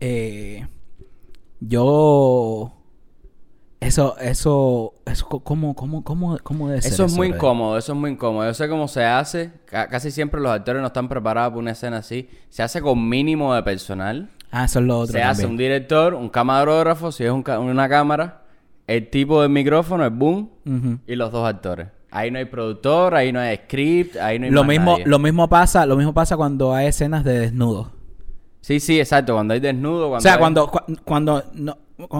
[0.00, 0.66] eh,
[1.60, 2.72] yo...
[3.78, 7.98] Eso, eso, eso, ¿cómo, cómo, cómo, cómo debe ser Eso es muy incómodo, eso es
[7.98, 8.46] muy incómodo.
[8.46, 9.52] Yo sé cómo se hace.
[9.66, 12.28] Ca- casi siempre los actores no están preparados para una escena así.
[12.48, 14.30] Se hace con mínimo de personal.
[14.58, 15.50] Ah, eso es lo otro se hace también.
[15.50, 18.42] un director, un camarógrafo, si es un ca- una cámara,
[18.86, 20.98] el tipo del micrófono, el boom, Ujú.
[21.06, 21.88] y los dos actores.
[22.10, 25.06] Ahí no hay productor, ahí no hay script, ahí no hay Lo más mismo, nadie.
[25.06, 27.92] lo mismo pasa, lo mismo pasa cuando hay escenas de desnudo.
[28.66, 29.34] Sí, sí, exacto.
[29.34, 31.76] Cuando hay desnudo, cuando o sea, hay- cuando, cu- cuando no,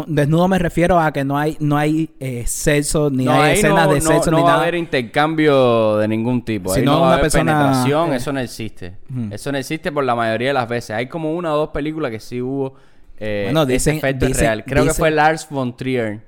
[0.06, 3.58] desnudo me refiero a que no hay, no hay eh, sexo, ni no, hay ahí
[3.58, 6.72] escenas no, de no- sexo, no ni va a haber intercambio de ningún tipo.
[6.72, 8.96] Ahí Sino no va a una haber persona, penetración, eh, eso no existe.
[9.32, 10.90] Eso no existe por la mayoría de las veces.
[10.90, 12.74] Hay como una o dos películas que sí hubo
[13.18, 14.64] eh, Bueno, ese dicen- efecto dicen- real.
[14.64, 16.20] Creo que fue Lars von Trier.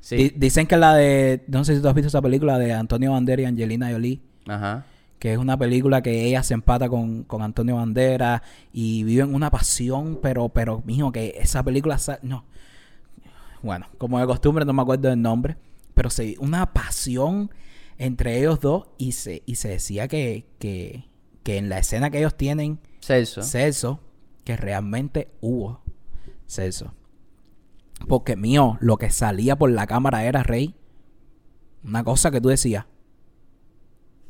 [0.00, 0.16] Sí.
[0.16, 3.12] Di- dicen que la de, no sé si tú has visto esa película de Antonio
[3.12, 4.84] Banderas y Angelina Jolie, Ajá.
[5.18, 9.50] Que es una película que ella se empata con, con Antonio Banderas y viven una
[9.50, 12.44] pasión, pero, pero, mijo, que esa película, no.
[13.62, 15.56] Bueno, como de costumbre no me acuerdo del nombre,
[15.94, 17.50] pero se una pasión
[17.96, 21.08] entre ellos dos y se, y se decía que, que,
[21.42, 23.42] que en la escena que ellos tienen Sexo.
[23.42, 24.00] sexo,
[24.44, 25.82] que realmente hubo
[26.46, 26.94] sexo.
[28.06, 30.76] Porque mío, lo que salía por la cámara era rey.
[31.82, 32.86] Una cosa que tú decías.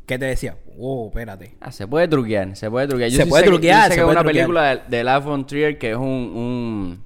[0.09, 0.57] ¿Qué te decía?
[0.79, 1.55] Oh, espérate.
[1.61, 3.11] Ah, se puede truquear, se puede truquear.
[3.13, 4.35] Se sí puede sé que- yo truquear, sé se que puede una truquear.
[4.47, 7.05] película de, de Lars von Trier que es un, un,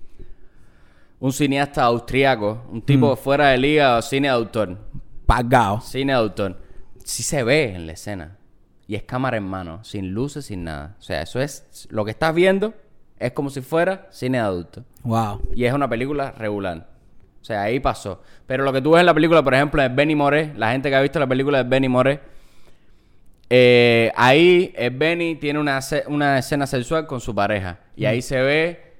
[1.20, 3.16] un cineasta austriaco, un tipo Mm.
[3.16, 4.78] fuera de liga o cine de autor.
[5.26, 5.80] Pagado.
[5.80, 6.60] Cine de autor.
[7.04, 8.36] Sí se ve en la escena.
[8.86, 10.96] Y es cámara en mano, sin luces, sin nada.
[10.98, 11.88] O sea, eso es...
[11.90, 12.74] Lo que estás viendo
[13.18, 14.84] es como si fuera cine de adulto.
[15.04, 15.40] Wow.
[15.54, 16.88] Y es una película regular.
[17.40, 18.22] O sea, ahí pasó.
[18.46, 20.88] Pero lo que tú ves en la película, por ejemplo, de Benny Moré, la gente
[20.90, 22.20] que ha visto la película de Benny Moré,
[23.54, 27.80] eh, ahí eh, Benny tiene una, una escena sexual con su pareja.
[27.94, 28.94] Y ahí se ve,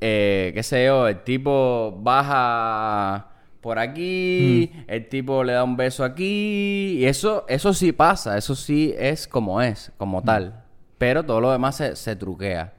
[0.00, 6.04] eh, qué sé yo, el tipo baja por aquí, el tipo le da un beso
[6.04, 6.98] aquí.
[7.00, 10.62] Y eso, eso sí pasa, eso sí es como es, como tal.
[10.96, 12.74] Pero todo lo demás se, se truquea.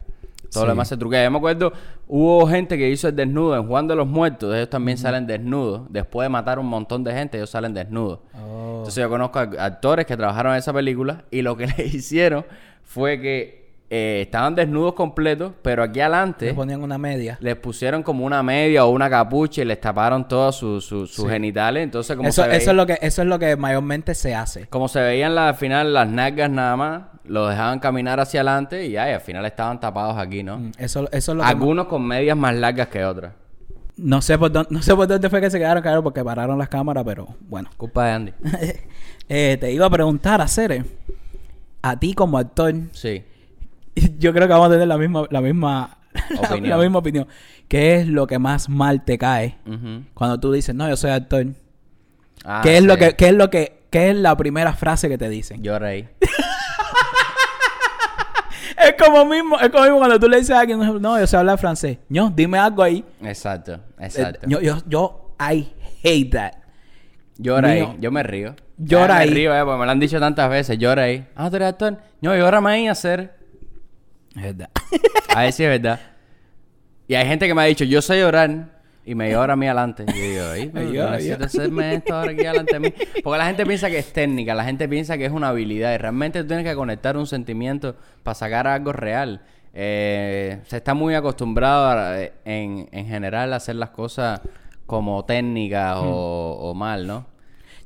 [0.49, 1.25] Todo lo demás se truquea.
[1.25, 1.73] Yo me acuerdo,
[2.11, 4.53] hubo gente que hizo el desnudo en Juan de los Muertos.
[4.55, 5.83] Ellos también salen desnudos.
[5.89, 8.19] Después de matar un montón de gente, ellos salen desnudos.
[8.33, 8.77] Oh.
[8.79, 12.45] Entonces yo conozco a- actores que trabajaron en esa película y lo que le hicieron
[12.83, 13.58] fue que
[13.91, 17.37] eh, estaban desnudos completos, pero aquí Le adelante ponían una media.
[17.41, 21.25] les pusieron como una media o una capucha y les taparon todos sus sus- sus
[21.25, 21.31] Sí.
[21.31, 21.83] genitales.
[21.83, 24.35] Entonces como Eso, se veía- eso, es lo que, eso es lo que mayormente se
[24.35, 24.67] hace.
[24.67, 28.85] como se veían la- al final las nalgas nada más, lo dejaban caminar hacia adelante
[28.85, 30.57] y ya, y al final estaban tapados aquí, ¿no?
[30.59, 31.49] Mm, Eso, eso es lo que...
[31.49, 33.33] Algunos con medias más largas que otras.
[33.97, 36.57] No sé, por dónde, no sé por dónde fue que se quedaron, claro, porque pararon
[36.57, 37.69] las cámaras, pero bueno.
[37.77, 38.33] Culpa de Andy.
[39.27, 40.85] Eh, te iba a preguntar, Acere,
[41.81, 43.23] a ti como actor, Sí.
[44.19, 45.97] yo creo que vamos a tener la misma, la misma,
[46.61, 47.27] la- misma opinión.
[47.67, 49.57] ¿Qué es lo que más mal te cae
[50.13, 51.45] cuando tú dices, no, yo soy actor?
[52.43, 55.17] Ah, ¿Qué es lo que, qué es lo que, qué es la primera frase que
[55.17, 55.61] te dicen?
[55.61, 56.07] Yo reí.
[58.77, 61.35] Es como mismo, es como mismo cuando tú le dices a alguien, no, yo sé
[61.35, 61.97] hablar francés.
[62.07, 63.03] No, dime algo ahí.
[63.21, 64.47] Exacto, Eh, exacto.
[64.47, 65.69] Yo, yo, yo, I
[66.03, 66.51] hate that.
[67.37, 68.55] Llora ahí, yo me río.
[68.77, 69.29] Llora Ah, ahí.
[69.29, 70.77] Me río, eh, porque me lo han dicho tantas veces.
[70.77, 71.27] Llora ahí.
[71.35, 71.97] Ah, tú eres actor.
[72.21, 73.35] No, llórame ahí a hacer.
[74.35, 74.69] Es verdad.
[75.35, 75.99] A ver si es verdad.
[77.07, 78.77] Y hay gente que me ha dicho, yo sé llorar.
[79.05, 80.05] Y me llora a mí adelante.
[80.07, 81.45] Y yo digo, "Ay, pero no necesito ay.
[81.45, 82.93] hacerme esto ahora aquí de mí.
[83.23, 85.93] Porque la gente piensa que es técnica, la gente piensa que es una habilidad.
[85.95, 89.41] Y realmente tú tienes que conectar un sentimiento para sacar algo real.
[89.73, 94.41] Eh, se está muy acostumbrado a- en, en general a hacer las cosas
[94.85, 97.25] como técnicas o, o mal, ¿no?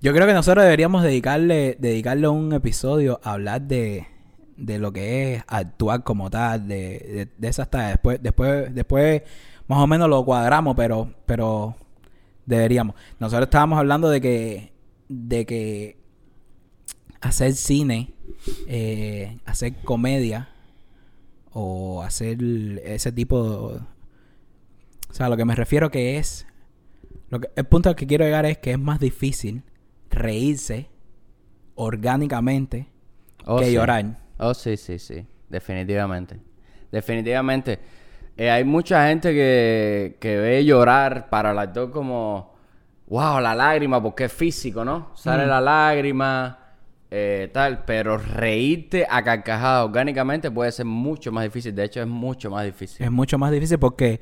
[0.02, 4.08] Yo creo que nosotros deberíamos dedicarle, dedicarle un episodio a hablar de,
[4.58, 9.24] de lo que es actuar como tal, de, de, de esa hasta después, después, después
[9.68, 11.76] más o menos lo cuadramos, pero, pero
[12.46, 12.96] deberíamos.
[13.20, 14.74] Nosotros estábamos hablando de que,
[15.10, 15.98] de que
[17.22, 18.14] hacer cine,
[18.68, 20.50] eh, hacer comedia
[21.52, 22.38] o hacer
[22.84, 23.78] ese tipo de,
[25.10, 26.48] o sea, lo que me refiero que es
[27.30, 29.64] lo que, el punto al que quiero llegar es que es más difícil
[30.10, 30.90] reírse
[31.76, 32.88] orgánicamente
[33.46, 33.74] Oh, que sí.
[33.74, 34.18] llorar.
[34.38, 35.26] Oh, sí, sí, sí.
[35.50, 36.40] Definitivamente.
[36.92, 37.80] Definitivamente.
[38.36, 42.54] Eh, hay mucha gente que, que ve llorar para el actor como,
[43.08, 45.12] wow, la lágrima, porque es físico, ¿no?
[45.16, 46.60] Sale la lágrima,
[47.12, 51.76] eh, tal, pero reírte a carcajadas orgánicamente puede ser mucho más difícil.
[51.76, 53.06] De hecho, es mucho más difícil.
[53.06, 54.20] Es mucho más difícil porque,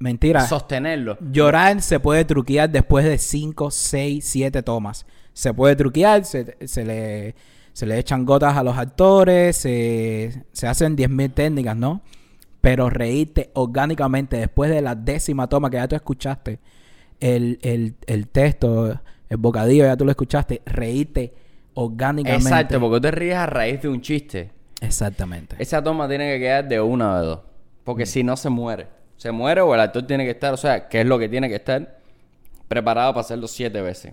[0.00, 1.16] mentira, Sostenerlo.
[1.20, 5.06] llorar se puede truquear después de 5, 6, 7 tomas.
[5.32, 7.36] Se puede truquear, se, se le,
[7.74, 12.02] se le echan gotas a los actores, se, se hacen 10.000 técnicas, ¿no?
[12.60, 16.60] Pero reírte orgánicamente después de la décima toma que ya tú escuchaste,
[17.18, 21.34] el, el, el texto, el bocadillo, ya tú lo escuchaste, reírte
[21.74, 22.48] orgánicamente.
[22.48, 24.52] Exacto, porque tú te ríes a raíz de un chiste.
[24.80, 25.56] Exactamente.
[25.58, 27.40] Esa toma tiene que quedar de una de dos.
[27.82, 28.86] Porque si no se muere.
[29.16, 31.48] Se muere o el actor tiene que estar, o sea, ¿qué es lo que tiene
[31.48, 31.98] que estar?
[32.68, 34.12] Preparado para hacerlo siete veces.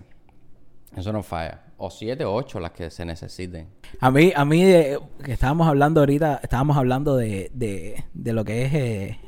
[0.96, 1.62] Eso no falla.
[1.78, 3.68] O siete o ocho las que se necesiten.
[4.00, 8.44] A mí, a mí eh, que estábamos hablando ahorita, estábamos hablando de, de, de lo
[8.44, 9.18] que es eh,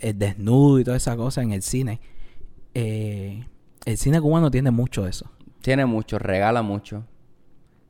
[0.00, 2.00] el desnudo y toda esa cosa en el cine.
[2.74, 3.44] Eh,
[3.84, 5.30] el cine cubano tiene mucho eso.
[5.62, 7.04] Tiene mucho, regala mucho.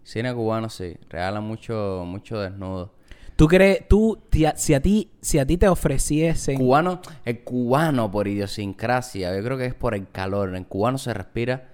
[0.02, 2.94] Cine cubano sí, regala mucho, mucho desnudo.
[3.36, 4.18] ¿Tú crees, tú,
[4.56, 6.56] si a ti, si a ti te ofreciesen...
[6.56, 10.56] Cubano, el cubano por idiosincrasia, yo creo que es por el calor.
[10.56, 11.67] En cubano se respira,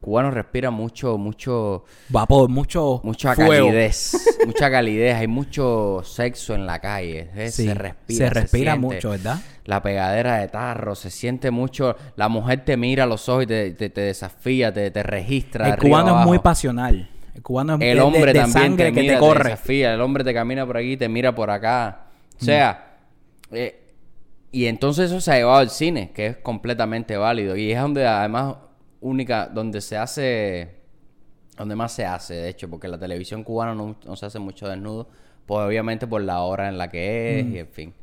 [0.00, 3.66] cubano respira mucho, mucho, Vapor, mucho mucha fuego.
[3.66, 7.50] calidez, mucha calidez, hay mucho sexo en la calle, ¿eh?
[7.50, 9.38] Sí, se respira, se respira mucho, ¿verdad?
[9.66, 13.46] La pegadera de tarro, se siente mucho, la mujer te mira a los ojos y
[13.46, 15.68] te, te- te desafía, te, te registra.
[15.68, 17.08] El cubano es muy pasional.
[17.34, 19.50] El cubano es El hombre de, de también sangre te que te corre.
[19.50, 22.06] desafía, el hombre te camina por aquí, te mira por acá.
[22.38, 22.42] Mm.
[22.42, 22.96] O sea,
[23.52, 23.76] eh,
[24.52, 27.56] y entonces eso se ha llevado al cine, que es completamente válido.
[27.56, 28.56] Y es donde además
[29.00, 30.68] única, donde se hace,
[31.56, 34.68] donde más se hace, de hecho, porque la televisión cubana no, no se hace mucho
[34.68, 35.08] desnudo,
[35.46, 37.94] pues obviamente por la hora en la que es y en fin.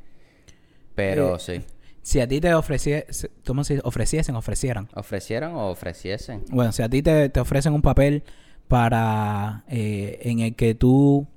[0.96, 1.36] Pero.
[1.36, 1.62] Eh, sí,
[2.02, 4.88] Si a ti te ofreciesen, ¿cómo se ofreciesen, ofrecieran.
[4.96, 6.44] ofrecieran o ofreciesen.
[6.50, 8.24] Bueno, si a ti te, te ofrecen un papel
[8.68, 11.28] para eh, en el que tú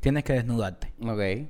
[0.00, 1.48] tienes que desnudarte, Ok.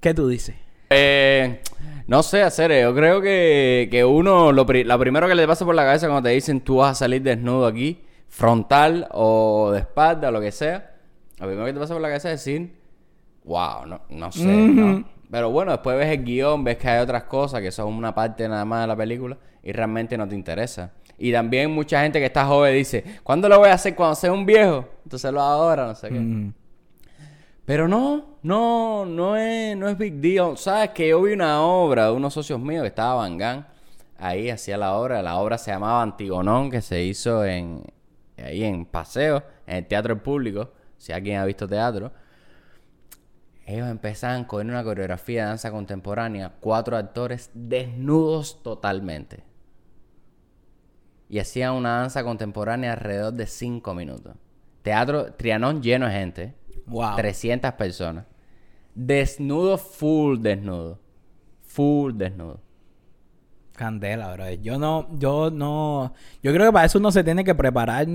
[0.00, 0.54] ¿qué tú dices?
[0.90, 1.60] Eh,
[2.06, 5.64] no sé hacer, yo creo que, que uno, lo, pri- lo primero que le pasa
[5.64, 9.80] por la cabeza cuando te dicen tú vas a salir desnudo aquí, frontal o de
[9.80, 10.94] espalda lo que sea,
[11.38, 12.72] lo primero que te pasa por la cabeza es decir,
[13.44, 15.04] wow, no, no sé, ¿no?
[15.28, 18.48] Pero bueno, después ves el guion, ves que hay otras cosas que son una parte
[18.48, 20.92] nada más de la película y realmente no te interesa.
[21.18, 24.30] Y también mucha gente que está joven dice, ¿cuándo lo voy a hacer cuando sea
[24.30, 24.84] un viejo?
[25.02, 26.20] Entonces lo hago ahora, no sé qué.
[26.20, 26.52] Mm,
[27.66, 30.56] Pero no, no, no es, no es big deal.
[30.56, 33.64] Sabes que yo vi una obra de unos socios míos que estaba Gogh.
[34.18, 35.20] Ahí hacía la obra.
[35.20, 37.82] La obra se llamaba Antigonón, que se hizo en
[38.38, 40.72] ahí en Paseo, en el Teatro del Público.
[40.96, 42.12] Si alguien ha visto teatro.
[43.66, 49.42] Ellos empezaban con una coreografía de danza contemporánea, cuatro actores desnudos totalmente.
[51.28, 54.36] Y hacían una danza contemporánea alrededor de cinco minutos.
[54.82, 56.54] Teatro Trianón lleno de gente.
[56.86, 57.16] Wow.
[57.16, 58.24] 300 personas.
[58.94, 60.98] Desnudo, full desnudo.
[61.64, 62.60] Full desnudo.
[63.76, 64.50] Candela, bro.
[64.54, 68.06] Yo no, yo no, yo creo que para eso uno se tiene que preparar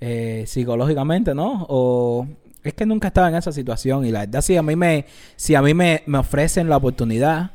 [0.00, 1.66] eh, psicológicamente, ¿no?
[1.68, 2.26] O,
[2.62, 5.54] Es que nunca estaba en esa situación y la verdad si a mí me, si
[5.54, 7.52] a mí me, me ofrecen la oportunidad,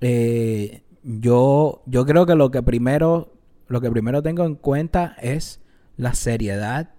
[0.00, 3.32] eh, yo, yo creo que lo que primero,
[3.68, 5.60] lo que primero tengo en cuenta es
[5.96, 6.90] la seriedad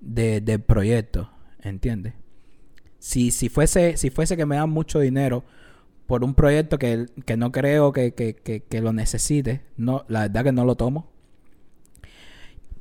[0.00, 1.30] de, del proyecto,
[1.64, 2.14] ¿entiendes?
[2.98, 5.44] Si, si fuese, si fuese que me dan mucho dinero
[6.06, 10.44] por un proyecto que, que no creo que, que, que, lo necesite, no, la verdad
[10.44, 11.10] que no lo tomo.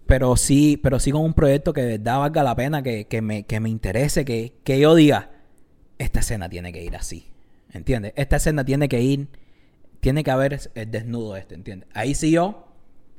[0.06, 3.44] Pero sí, pero sí con un proyecto que de verdad valga la pena, que, me,
[3.44, 5.32] que me interese, que, que yo diga,
[5.98, 7.28] esta escena tiene que ir así.
[7.72, 8.14] ¿Entiendes?
[8.16, 9.28] Esta escena tiene que ir,
[10.00, 11.90] tiene que haber el desnudo este, ¿entiendes?
[11.94, 12.73] Ahí sí yo,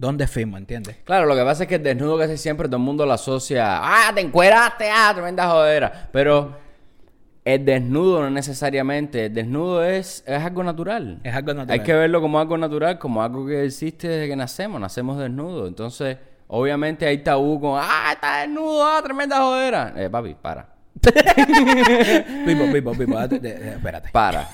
[0.04, 0.58] ¿dónde firmo?
[0.58, 0.98] ¿Entiendes?
[1.04, 3.78] Claro, lo que pasa es que el desnudo casi siempre todo el mundo lo asocia.
[3.78, 4.88] ¡Ah, te encueraste!
[4.90, 6.08] ¡Ah, tremenda jodera!
[6.12, 6.56] Pero
[7.44, 9.26] el desnudo no necesariamente.
[9.26, 11.20] El desnudo es, es algo natural.
[11.24, 11.80] Es algo natural.
[11.80, 14.80] Hay que verlo como algo natural, como algo que existe desde que nacemos.
[14.80, 15.68] Nacemos desnudos.
[15.68, 17.80] Entonces, obviamente hay tabú con.
[17.82, 18.84] ¡Ah, está desnudo!
[18.86, 19.94] ¡Ah, tremenda jodera!
[19.96, 20.68] Eh, papi, para.
[22.46, 24.10] Pipo, pipo, pipo, espérate.
[24.12, 24.48] Para.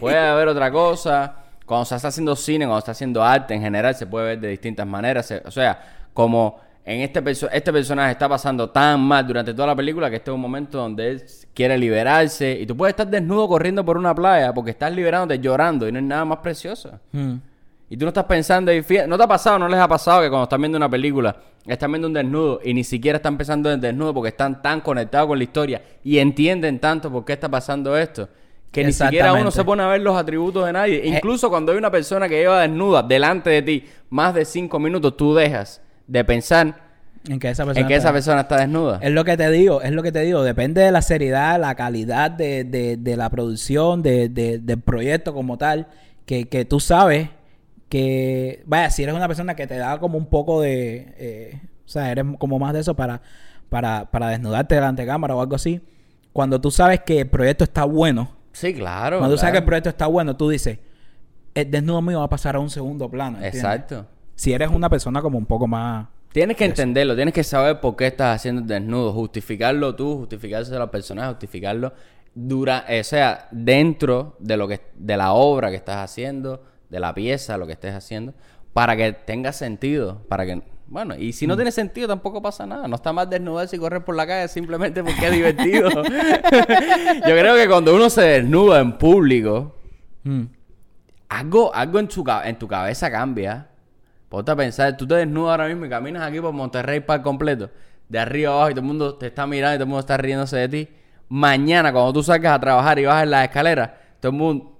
[0.00, 1.41] Puede haber otra cosa.
[1.66, 4.40] Cuando se está haciendo cine, cuando se está haciendo arte en general, se puede ver
[4.40, 5.26] de distintas maneras.
[5.26, 5.80] Se- o sea,
[6.12, 10.16] como en este, perso- este personaje está pasando tan mal durante toda la película que
[10.16, 11.22] este es un momento donde él
[11.54, 12.58] quiere liberarse.
[12.60, 15.98] Y tú puedes estar desnudo corriendo por una playa porque estás liberándote llorando y no
[15.98, 16.98] es nada más precioso.
[17.12, 17.36] Hmm.
[17.88, 20.28] Y tú no estás pensando, y ¿no te ha pasado, no les ha pasado que
[20.30, 21.36] cuando están viendo una película,
[21.66, 24.80] están viendo un desnudo y ni siquiera están pensando en el desnudo porque están tan
[24.80, 28.28] conectados con la historia y entienden tanto por qué está pasando esto?
[28.72, 31.02] Que ni siquiera uno se pone a ver los atributos de nadie.
[31.06, 35.16] Incluso cuando hay una persona que lleva desnuda delante de ti más de cinco minutos,
[35.16, 36.74] tú dejas de pensar
[37.28, 37.80] En que esa persona.
[37.82, 38.98] en que está- esa persona está desnuda.
[39.02, 40.42] Es lo que te digo, es lo que te digo.
[40.42, 45.34] Depende de la seriedad, la calidad de, de, de la producción, de, de- del proyecto
[45.34, 45.86] como tal,
[46.24, 47.28] que, que tú sabes
[47.88, 51.88] que, vaya, si eres una persona que te da como un poco de, eh, o
[51.88, 53.20] sea, eres como más de eso para,
[53.68, 55.80] para, para desnudarte delante de cámara o algo así.
[56.32, 59.18] Cuando tú sabes que el proyecto está bueno, Sí, claro.
[59.18, 60.78] cuando tú sabes que el proyecto está bueno, tú dices,
[61.54, 63.36] el desnudo mío va a pasar a un segundo plano.
[63.36, 63.62] ¿entiendes?
[63.62, 64.06] Exacto.
[64.34, 66.08] Si eres una persona como un poco más...
[66.32, 70.74] Tienes que entenderlo, tienes que saber por qué estás haciendo el desnudo, justificarlo tú, justificarse
[70.74, 71.92] a la persona, justificarlo
[72.34, 77.14] dura, o sea, dentro de lo que de la obra que estás haciendo, de la
[77.14, 78.34] pieza, lo que estés haciendo,
[78.72, 82.86] para que tenga sentido, para que bueno, y si no tiene sentido tampoco pasa nada,
[82.86, 85.88] no está mal desnudarse y correr por la calle simplemente porque es divertido.
[85.92, 86.02] Yo
[87.36, 89.76] creo que cuando uno se desnuda en público,
[90.24, 90.42] Mm.
[91.28, 93.66] algo, algo en, tu, ca- en tu cabeza cambia.
[94.28, 97.70] Ponte a pensar, tú te desnudas ahora mismo y caminas aquí por Monterrey Park completo,
[98.08, 100.16] de arriba abajo y todo el mundo te está mirando y todo el mundo está
[100.16, 100.88] riéndose de ti.
[101.28, 103.90] Mañana, cuando tú salgas a trabajar y bajes las escaleras,
[104.20, 104.78] todo el mundo,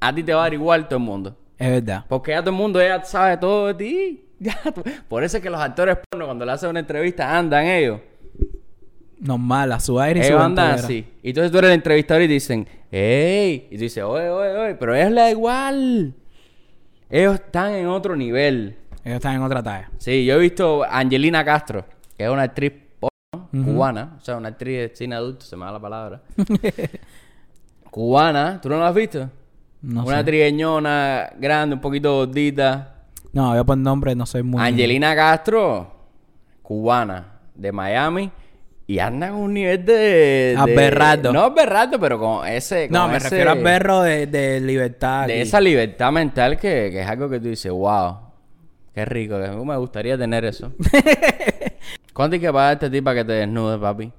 [0.00, 1.36] a ti te va a dar igual todo el mundo.
[1.56, 2.04] Es verdad.
[2.08, 4.24] Porque ya todo el mundo ya sabe todo de ti.
[5.08, 8.00] Por eso es que los actores porno, cuando le hacen una entrevista, andan ellos.
[9.18, 10.86] Normal, a su aire y su Ellos andan aventurera.
[10.86, 11.06] así.
[11.22, 13.68] Y entonces tú eres el entrevistador y dicen, ¡Ey!
[13.70, 16.14] Y tú dices, oye, oye, oye, pero ellos le da igual.
[17.10, 18.76] Ellos están en otro nivel.
[19.04, 19.90] Ellos están en otra talla.
[19.98, 21.84] Sí, yo he visto Angelina Castro,
[22.16, 25.66] que es una actriz porno, cubana, o sea, una actriz de cine adulto, se me
[25.66, 26.22] da la palabra.
[27.90, 29.28] cubana, ¿tú no la has visto?
[29.82, 30.24] No una sé.
[30.24, 32.89] trigueñona grande, un poquito gordita.
[33.32, 34.60] No, yo por nombre no soy muy...
[34.62, 35.92] Angelina Castro,
[36.62, 38.30] cubana, de Miami.
[38.86, 39.92] Y anda con un nivel de...
[39.94, 41.32] de- Aberrado.
[41.32, 42.88] No aberrado, pero con ese...
[42.90, 45.28] No, me ese- refiero al berro de, de libertad.
[45.28, 45.42] De aquí.
[45.42, 48.16] esa libertad mental que, que es algo que tú dices, wow,
[48.92, 50.72] qué rico, que me gustaría tener eso.
[52.12, 54.12] ¿Cuánto hay que pagarte a ti para que te desnudes, papi?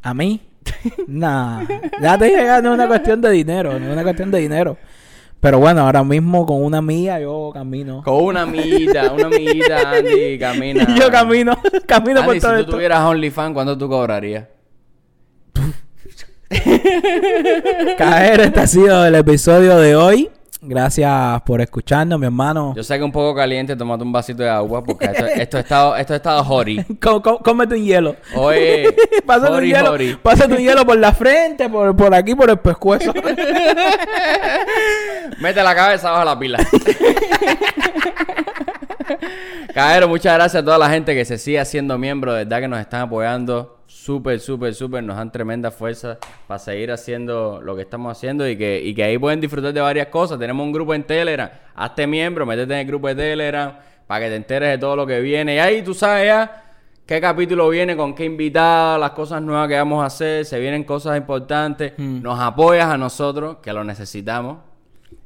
[0.00, 0.40] ¿A mí?
[1.06, 1.62] nah.
[2.00, 3.78] Ya te llega, no es una cuestión de dinero.
[3.78, 4.78] No es una cuestión de dinero.
[5.42, 8.00] Pero bueno, ahora mismo con una mía yo camino.
[8.04, 10.86] Con una amiguita, una amiguita, Andy, camina.
[10.88, 12.70] Y yo camino, camino por Andy, si todo tú esto.
[12.70, 14.46] tuvieras OnlyFans, ¿cuánto tú cobrarías?
[17.98, 20.30] Caer, este ha sido el episodio de hoy.
[20.64, 22.72] Gracias por escucharnos, mi hermano.
[22.76, 25.60] Yo sé que un poco caliente, tomate un vasito de agua porque esto, esto ha
[25.60, 26.44] estado, esto ha estado
[27.20, 28.14] có- Cómete un hielo.
[28.36, 28.94] Oye,
[29.26, 29.90] Pásate un hielo.
[29.90, 30.16] jori.
[30.22, 33.12] Pásate un hielo por la frente, por, por aquí, por el pescuezo.
[35.40, 36.58] Mete la cabeza bajo la pila.
[39.74, 42.32] Caballero, muchas gracias a toda la gente que se sigue haciendo miembro.
[42.34, 45.04] De verdad que nos están apoyando súper, súper, súper.
[45.04, 49.04] Nos dan tremenda fuerza para seguir haciendo lo que estamos haciendo y que, y que
[49.04, 50.38] ahí pueden disfrutar de varias cosas.
[50.38, 51.48] Tenemos un grupo en Telegram.
[51.74, 55.06] Hazte miembro, métete en el grupo de Telegram para que te enteres de todo lo
[55.06, 55.54] que viene.
[55.54, 56.74] Y ahí tú sabes ya
[57.06, 60.44] qué capítulo viene, con qué invitado, las cosas nuevas que vamos a hacer.
[60.44, 61.96] Se vienen cosas importantes.
[61.98, 64.58] Nos apoyas a nosotros, que lo necesitamos.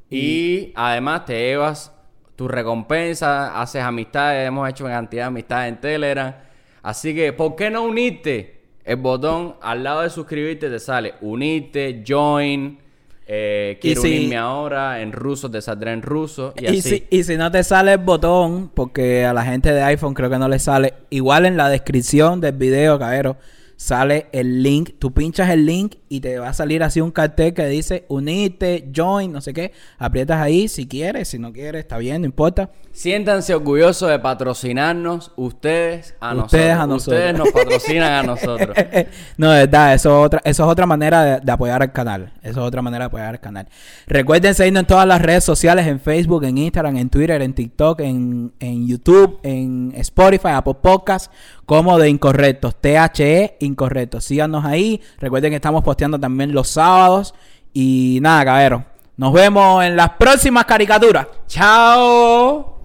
[0.09, 1.91] Y además te llevas
[2.35, 6.35] tu recompensa, haces amistades, hemos hecho una cantidad de amistades en Telegram.
[6.83, 8.56] Así que, ¿por qué no unirte?
[8.87, 12.79] El botón al lado de suscribirte te sale unirte, join,
[13.27, 16.81] eh, quiero si- unirme ahora, en ruso te saldrá en ruso y, Y así.
[16.81, 20.29] si, y si no te sale el botón, porque a la gente de iPhone creo
[20.29, 23.35] que no le sale, igual en la descripción del video, cabero,
[23.75, 24.91] sale el link.
[24.97, 28.89] Tú pinchas el link y te va a salir así un cartel que dice unite,
[28.95, 29.71] join, no sé qué.
[29.97, 32.69] Aprietas ahí si quieres, si no quieres, está bien, no importa.
[32.91, 36.83] Siéntanse orgullosos de patrocinarnos ustedes a Ustedes nosotros.
[36.83, 37.17] a nosotros.
[37.19, 38.77] Ustedes nos patrocinan a nosotros.
[39.37, 42.33] no, de verdad, eso es otra, eso es otra manera de, de apoyar al canal.
[42.41, 43.67] Eso es otra manera de apoyar al canal.
[44.07, 47.99] Recuerden seguirnos en todas las redes sociales, en Facebook, en Instagram, en Twitter, en TikTok,
[47.99, 51.29] en, en YouTube, en Spotify, Apple Podcasts,
[51.65, 54.23] como de Incorrectos, THE Incorrectos.
[54.23, 55.01] Síganos ahí.
[55.19, 55.83] Recuerden que estamos
[56.19, 57.33] también los sábados.
[57.73, 58.85] Y nada, cabero.
[59.17, 61.27] Nos vemos en las próximas caricaturas.
[61.47, 62.77] ¡Chao!